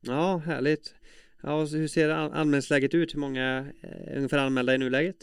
[0.00, 0.94] Ja, härligt.
[1.42, 3.14] Ja, hur ser anmälningsläget ut?
[3.14, 5.16] Hur många är ungefär anmälda i nuläget?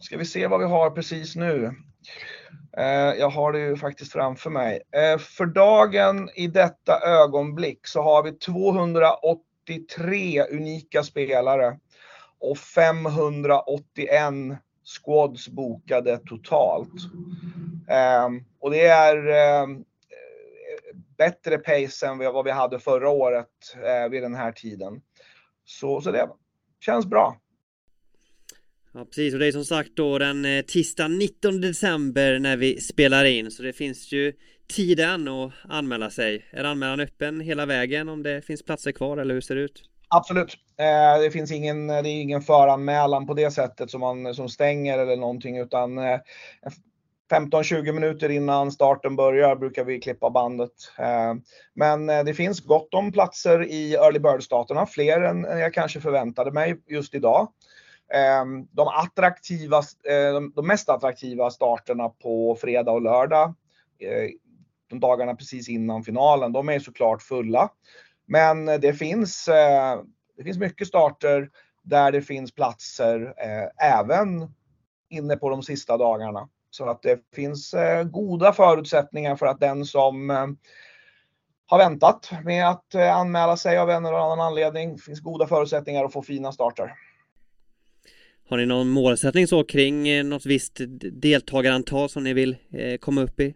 [0.00, 1.74] Ska vi se vad vi har precis nu.
[2.76, 4.82] Eh, jag har det ju faktiskt framför mig.
[4.92, 11.78] Eh, för dagen i detta ögonblick så har vi 283 unika spelare
[12.40, 14.34] och 581
[14.84, 16.92] squads bokade totalt.
[18.60, 19.16] Och det är
[21.18, 23.48] bättre pace än vad vi hade förra året
[24.10, 25.00] vid den här tiden.
[25.64, 26.28] Så, så det
[26.80, 27.40] känns bra.
[28.92, 32.80] Ja precis och det är som sagt då den eh, tisdag 19 december när vi
[32.80, 34.32] spelar in så det finns ju
[34.68, 36.44] tid än att anmäla sig.
[36.52, 39.82] Är anmälan öppen hela vägen om det finns platser kvar eller hur ser det ut?
[40.08, 40.56] Absolut.
[40.78, 44.98] Eh, det finns ingen, det är ingen föranmälan på det sättet som man som stänger
[44.98, 46.20] eller någonting utan eh,
[47.30, 50.72] 15-20 minuter innan starten börjar brukar vi klippa bandet.
[50.98, 51.34] Eh,
[51.74, 56.52] men eh, det finns gott om platser i early bird-staterna, fler än jag kanske förväntade
[56.52, 57.48] mig just idag.
[58.14, 59.82] Eh, de, attraktiva,
[60.54, 63.54] de mest attraktiva starterna på fredag och lördag,
[64.90, 67.70] de dagarna precis innan finalen, de är såklart fulla.
[68.26, 69.44] Men det finns,
[70.36, 71.50] det finns mycket starter
[71.82, 73.34] där det finns platser
[73.82, 74.54] även
[75.10, 76.48] inne på de sista dagarna.
[76.74, 80.46] Så att det finns eh, goda förutsättningar för att den som eh,
[81.66, 86.04] har väntat med att eh, anmäla sig av en eller annan anledning, finns goda förutsättningar
[86.04, 86.92] att få fina starter.
[88.48, 90.80] Har ni någon målsättning så kring något visst
[91.12, 92.56] deltagarantal som ni vill
[93.00, 93.54] komma upp i?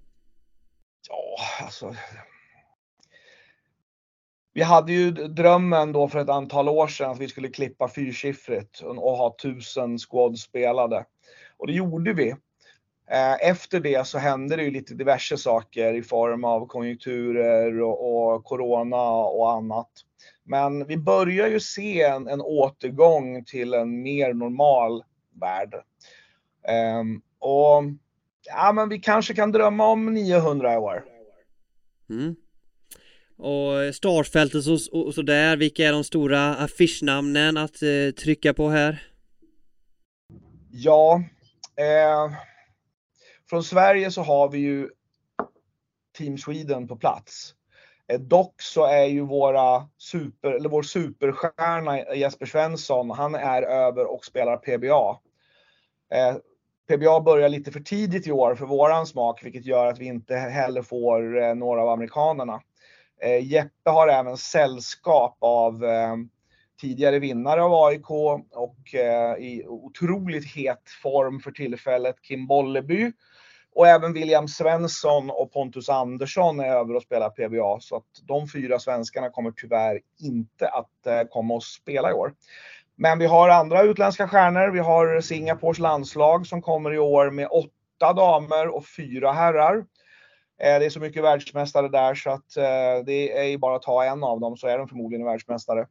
[1.09, 1.95] Ja, alltså.
[4.53, 8.81] Vi hade ju drömmen då för ett antal år sedan att vi skulle klippa fyrsiffrigt
[8.81, 11.05] och ha tusen squad spelade.
[11.57, 12.35] Och det gjorde vi.
[13.11, 18.35] Eh, efter det så hände det ju lite diverse saker i form av konjunkturer och,
[18.35, 19.91] och corona och annat.
[20.45, 25.05] Men vi börjar ju se en, en återgång till en mer normal
[25.41, 25.75] värld.
[27.01, 27.85] Um, och
[28.47, 31.05] ja, men vi kanske kan drömma om 900 år.
[32.11, 32.37] Mm.
[33.37, 39.03] Och startfältet och, och sådär, vilka är de stora affischnamnen att eh, trycka på här?
[40.71, 41.23] Ja,
[41.77, 42.33] eh,
[43.51, 44.91] från Sverige så har vi ju
[46.19, 47.55] Team Sweden på plats.
[48.09, 54.05] Eh, dock så är ju våra super, eller vår superstjärna Jesper Svensson, han är över
[54.05, 55.21] och spelar PBA.
[56.11, 56.37] Eh,
[56.89, 60.35] PBA börjar lite för tidigt i år för våran smak, vilket gör att vi inte
[60.35, 62.63] heller får eh, några av amerikanerna.
[63.23, 66.17] Eh, Jeppe har även sällskap av eh,
[66.81, 73.13] tidigare vinnare av AIK och eh, i otroligt het form för tillfället Kim Bolleby.
[73.75, 78.49] Och även William Svensson och Pontus Andersson är över och spelar PBA så att de
[78.49, 82.35] fyra svenskarna kommer tyvärr inte att eh, komma och spela i år.
[82.97, 84.71] Men vi har andra utländska stjärnor.
[84.71, 89.77] Vi har Singapores landslag som kommer i år med åtta damer och fyra herrar.
[90.61, 93.83] Eh, det är så mycket världsmästare där så att eh, det är ju bara att
[93.83, 95.87] ta en av dem så är de förmodligen världsmästare.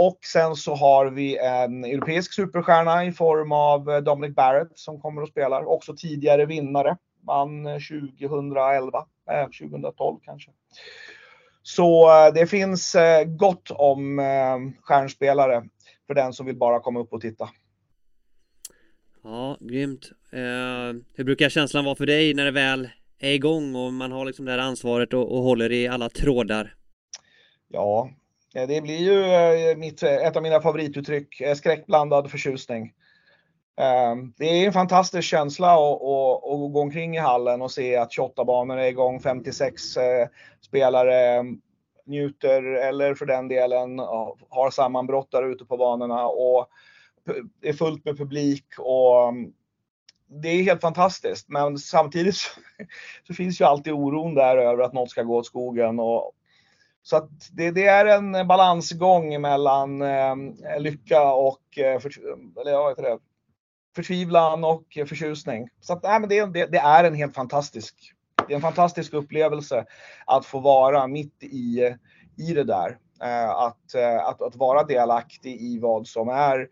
[0.00, 5.00] Och sen så har vi en europeisk superstjärna i form av eh, Dominic Barrett som
[5.00, 5.64] kommer och spelar.
[5.64, 6.96] Också tidigare vinnare.
[7.26, 10.50] Vann 2011, eh, 2012 kanske.
[11.62, 12.96] Så det finns
[13.26, 14.20] gott om
[14.82, 15.64] stjärnspelare
[16.06, 17.48] för den som vill bara komma upp och titta.
[19.22, 20.10] Ja, grymt.
[20.32, 22.88] Eh, hur brukar känslan vara för dig när det väl
[23.18, 26.74] är igång och man har liksom det här ansvaret och, och håller i alla trådar?
[27.68, 28.10] Ja,
[28.54, 32.92] Eh, det blir ju eh, mitt, eh, ett av mina favorituttryck, skräckblandad förtjusning.
[33.80, 36.02] Ehm, det är en fantastisk känsla att,
[36.44, 39.82] att, gå omkring i hallen och se att 28 banor är igång, 56
[40.60, 41.60] spelare ehm,
[42.06, 43.98] njuter eller för den delen
[44.48, 46.66] har sammanbrott där ute på banorna och
[47.60, 49.52] det är fullt med publik och ehm,
[50.42, 51.48] det är helt fantastiskt.
[51.48, 52.60] Men samtidigt så,
[53.26, 56.00] så, finns ju alltid oron där över att något ska gå åt skogen.
[56.00, 56.32] Och,
[57.02, 60.36] så att det, det är en balansgång mellan eh,
[60.78, 62.10] lycka och eh, för,
[62.60, 63.18] eller, ja, det,
[63.96, 65.68] förtvivlan och förtjusning.
[65.80, 68.14] Så att, nej, men det, det, det är en helt fantastisk
[68.50, 69.84] det är en fantastisk upplevelse
[70.26, 71.96] att få vara mitt i,
[72.36, 72.98] i det där.
[73.22, 76.68] Eh, att, eh, att, att vara delaktig i vad som är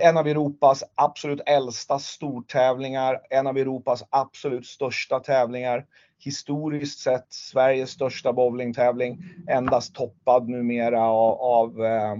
[0.00, 5.86] en av Europas absolut äldsta stortävlingar, en av Europas absolut största tävlingar.
[6.20, 12.16] Historiskt sett Sveriges största bowlingtävling, endast toppad numera av, av eh,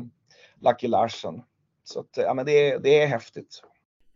[0.61, 1.43] Lucky Larsen.
[1.85, 3.63] Så att, ja, men det, det är häftigt.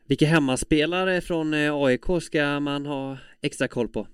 [0.07, 4.07] Vilka hemmaspelare från eh, AIK ska man ha extra koll på?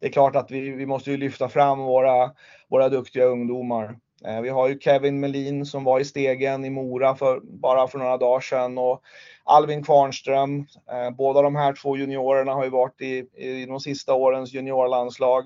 [0.00, 2.30] det är klart att vi, vi måste ju lyfta fram våra,
[2.68, 3.98] våra duktiga ungdomar.
[4.26, 7.98] Eh, vi har ju Kevin Melin som var i stegen i Mora för, bara för
[7.98, 9.02] några dagar sedan och
[9.44, 10.66] Alvin Kvarnström.
[10.90, 15.44] Eh, båda de här två juniorerna har ju varit i, i de sista årens juniorlandslag.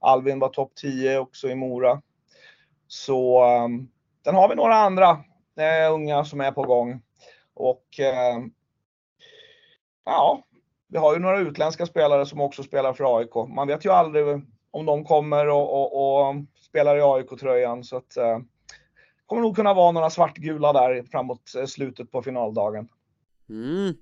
[0.00, 2.02] Alvin var topp 10 också i Mora.
[2.88, 3.88] Så ehm,
[4.24, 5.10] sen har vi några andra
[5.58, 7.02] eh, unga som är på gång.
[7.54, 8.50] Och ehm,
[10.04, 10.42] ja,
[10.88, 13.34] vi har ju några utländska spelare som också spelar för AIK.
[13.48, 14.24] Man vet ju aldrig
[14.74, 16.34] om de kommer och, och, och
[16.68, 17.84] spelar i AIK-tröjan.
[17.84, 18.38] Så att, eh,
[19.26, 22.88] kommer nog kunna vara några svartgula där framåt eh, slutet på finaldagen.
[23.48, 23.94] Mm.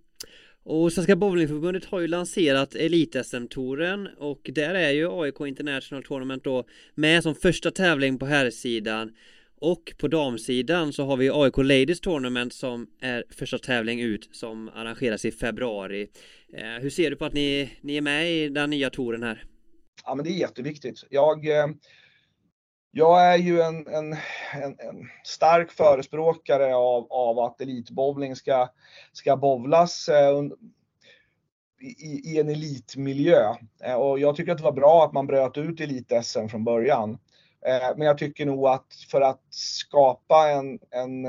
[0.65, 6.65] Och Svenska Bowlingförbundet har ju lanserat Elit-SM-touren och där är ju AIK International Tournament då
[6.95, 9.13] med som första tävling på herrsidan
[9.61, 14.69] och på damsidan så har vi AIK Ladies Tournament som är första tävling ut som
[14.75, 16.09] arrangeras i februari.
[16.53, 19.45] Eh, hur ser du på att ni, ni är med i den nya touren här?
[20.05, 21.05] Ja men det är jätteviktigt.
[21.11, 21.67] Jag, eh,
[22.91, 24.13] jag är ju en, en,
[24.53, 28.69] en, en stark förespråkare av, av att elitbowling ska,
[29.13, 30.43] ska bowlas eh,
[31.81, 33.55] i, i en elitmiljö.
[33.85, 37.19] Eh, och jag tycker att det var bra att man bröt ut elit-SM från början.
[37.97, 41.27] Men jag tycker nog att för att skapa en, en,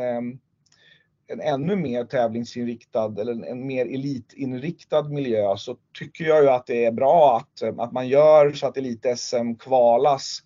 [1.27, 6.85] en ännu mer tävlingsinriktad eller en mer elitinriktad miljö så tycker jag ju att det
[6.85, 10.39] är bra att, att man gör så att elit-SM kvalas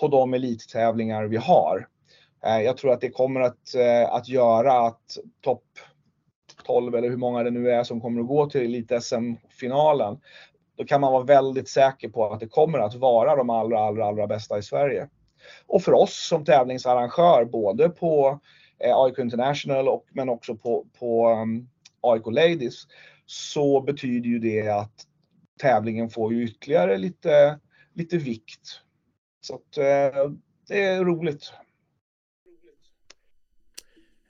[0.00, 1.88] på de elittävlingar vi har.
[2.44, 5.64] Eh, jag tror att det kommer att, eh, att göra att topp
[6.64, 10.20] 12 eller hur många det nu är som kommer att gå till elit-SM-finalen.
[10.76, 14.06] Då kan man vara väldigt säker på att det kommer att vara de allra, allra,
[14.06, 15.08] allra bästa i Sverige.
[15.66, 18.40] Och för oss som tävlingsarrangör, både på
[18.78, 21.68] Eh, AIK International och, men också på, på um,
[22.00, 22.86] AIK Ladies,
[23.26, 25.06] så betyder ju det att
[25.60, 27.58] tävlingen får ju ytterligare lite,
[27.94, 28.80] lite vikt.
[29.40, 30.30] Så att, eh,
[30.68, 31.52] det är roligt.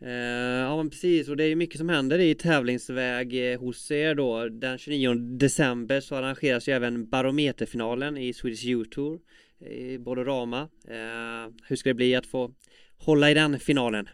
[0.01, 4.15] Eh, ja men precis och det är mycket som händer i tävlingsväg eh, hos er
[4.15, 9.21] då Den 29 december så arrangeras ju även Barometerfinalen i Swedish U-Tour
[9.61, 10.61] i Bolorama.
[10.89, 12.55] Eh, hur ska det bli att få
[12.97, 14.09] hålla i den finalen?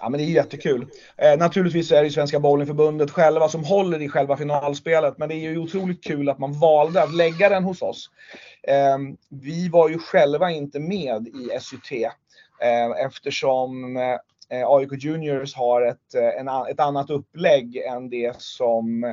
[0.00, 0.86] Ja men det är jättekul.
[1.16, 5.50] Eh, naturligtvis är det Svenska Bowlingförbundet själva som håller i själva finalspelet men det är
[5.50, 8.10] ju otroligt kul att man valde att lägga den hos oss.
[8.62, 13.96] Eh, vi var ju själva inte med i SUT eh, eftersom
[14.52, 19.04] eh, AIK Juniors har ett, eh, en, ett annat upplägg än det som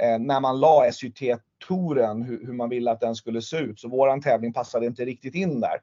[0.00, 3.80] eh, när man la SUT-touren, hur, hur, man ville att den skulle se ut.
[3.80, 5.80] Så våran tävling passade inte riktigt in där.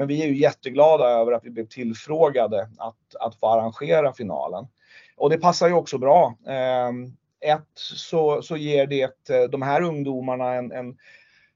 [0.00, 4.66] Men vi är ju jätteglada över att vi blev tillfrågade att, att få arrangera finalen.
[5.16, 6.36] Och det passar ju också bra.
[6.46, 7.06] Ehm,
[7.40, 10.96] ett så, så ger det eh, de här ungdomarna en, en,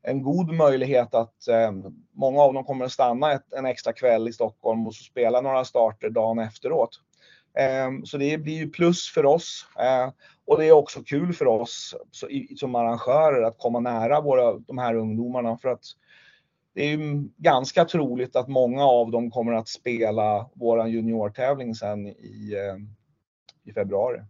[0.02, 1.82] en god möjlighet att ehm,
[2.12, 5.40] många av dem kommer att stanna ett, en extra kväll i Stockholm och så spela
[5.40, 7.00] några starter dagen efteråt.
[7.58, 10.10] Ehm, så det blir ju plus för oss eh,
[10.46, 11.94] och det är också kul för oss
[12.56, 15.84] som arrangörer att komma nära våra, de här ungdomarna för att
[16.74, 22.06] det är ju ganska troligt att många av dem kommer att spela våran juniortävling sen
[22.06, 24.20] i, eh, i februari.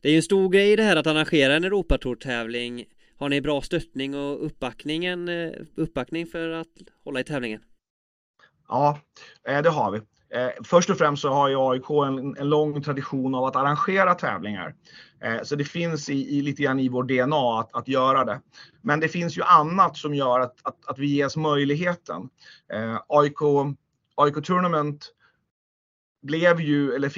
[0.00, 2.84] Det är ju en stor grej det här att arrangera en Europatour-tävling.
[3.16, 6.68] Har ni bra stöttning och uppbackningen, eh, uppbackning för att
[7.04, 7.62] hålla i tävlingen?
[8.68, 8.98] Ja,
[9.48, 10.00] eh, det har vi.
[10.34, 14.14] Eh, först och främst så har ju AIK en, en lång tradition av att arrangera
[14.14, 14.74] tävlingar.
[15.22, 18.40] Eh, så det finns i, i, lite grann i vår DNA att, att göra det.
[18.82, 22.28] Men det finns ju annat som gör att, att, att vi ges möjligheten.
[22.72, 23.38] Eh, AIK,
[24.16, 25.12] AIK Tournament
[26.22, 27.12] blev ju, eller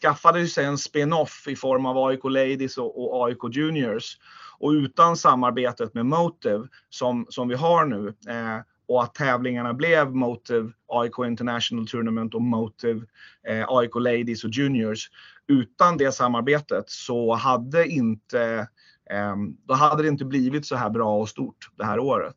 [0.00, 4.18] skaffade sig en spin-off i form av AIK Ladies och, och AIK Juniors.
[4.58, 10.14] Och utan samarbetet med Motive som, som vi har nu eh, och att tävlingarna blev
[10.14, 13.06] Motive AIK International Tournament och Motive
[13.48, 15.10] eh, AIK Ladies och Juniors.
[15.48, 18.68] Utan det samarbetet så hade inte
[19.10, 22.36] eh, då hade det inte blivit så här bra och stort det här året.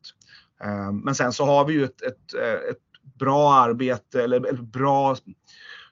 [0.64, 2.78] Eh, men sen så har vi ju ett, ett, eh, ett
[3.20, 5.16] bra arbete eller ett bra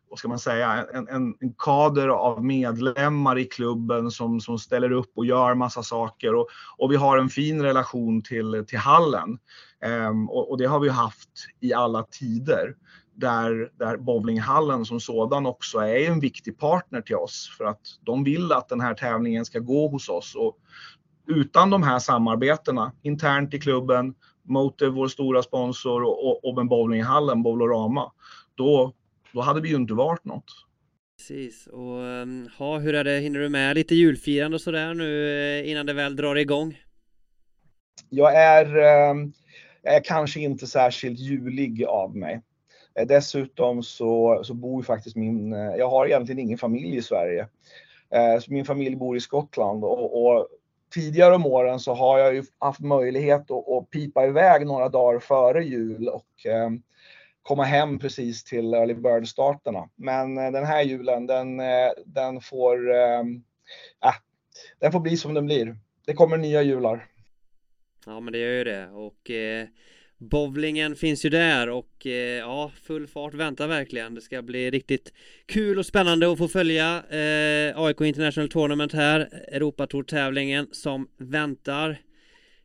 [0.10, 4.92] vad ska man säga, en, en, en, kader av medlemmar i klubben som, som ställer
[4.92, 6.36] upp och gör massa saker.
[6.36, 6.48] Och,
[6.78, 9.38] och vi har en fin relation till, till hallen.
[9.86, 11.30] Um, och, och, det har vi haft
[11.60, 12.76] i alla tider.
[13.14, 17.56] Där, där bowlinghallen som sådan också är en viktig partner till oss.
[17.58, 20.36] För att de vill att den här tävlingen ska gå hos oss.
[20.36, 20.58] Och
[21.28, 26.68] utan de här samarbetena internt i klubben, Motive, vår stora sponsor och, och, och med
[26.68, 28.12] bowlinghallen, Bowlorama,
[28.56, 28.94] då
[29.36, 30.52] då hade vi ju inte varit något.
[31.18, 35.30] Precis, och ehm, ha, hur är det, hinner du med lite julfirande och sådär nu
[35.60, 36.82] eh, innan det väl drar igång?
[38.10, 39.34] Jag är, ehm,
[39.86, 42.42] jag är kanske inte särskilt julig av mig.
[43.00, 47.48] Eh, dessutom så, så bor faktiskt min, eh, jag har egentligen ingen familj i Sverige.
[48.42, 50.48] Så min familj bor i Skottland och, och
[50.94, 55.20] tidigare om åren så har jag ju haft möjlighet att, att pipa iväg några dagar
[55.20, 56.46] före jul och
[57.46, 59.90] komma hem precis till early bird-starterna.
[59.96, 63.24] Men eh, den här julen, den, eh, den får, äh,
[64.80, 65.78] den får bli som den blir.
[66.06, 67.08] Det kommer nya jular.
[68.06, 69.68] Ja men det gör ju det och eh,
[70.18, 74.16] bowlingen finns ju där och eh, ja full fart väntar verkligen.
[74.16, 75.14] Det ska bli riktigt
[75.46, 79.20] kul och spännande att få följa eh, AIK International Tournament här,
[79.52, 81.90] Europatour-tävlingen som väntar.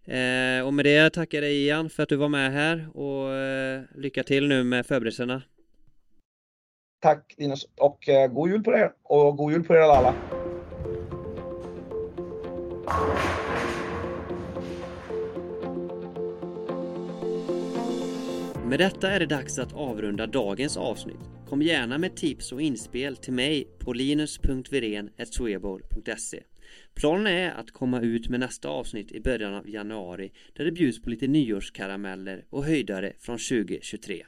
[0.04, 3.34] Eh, och med det tackar jag dig Ian för att du var med här och
[3.34, 5.42] eh, lycka till nu med förberedelserna.
[7.02, 10.14] Tack Linus och eh, god jul på er och god jul på er alla.
[18.70, 21.20] Med detta är det dags att avrunda dagens avsnitt.
[21.48, 26.42] Kom gärna med tips och inspel till mig på linus.viren.swebol.se
[26.94, 31.02] Planen är att komma ut med nästa avsnitt i början av januari där det bjuds
[31.02, 34.26] på lite nyårskarameller och höjdare från 2023.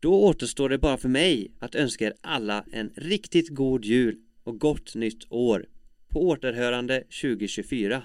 [0.00, 4.60] Då återstår det bara för mig att önska er alla en riktigt god jul och
[4.60, 5.66] gott nytt år.
[6.08, 8.02] På återhörande 2024.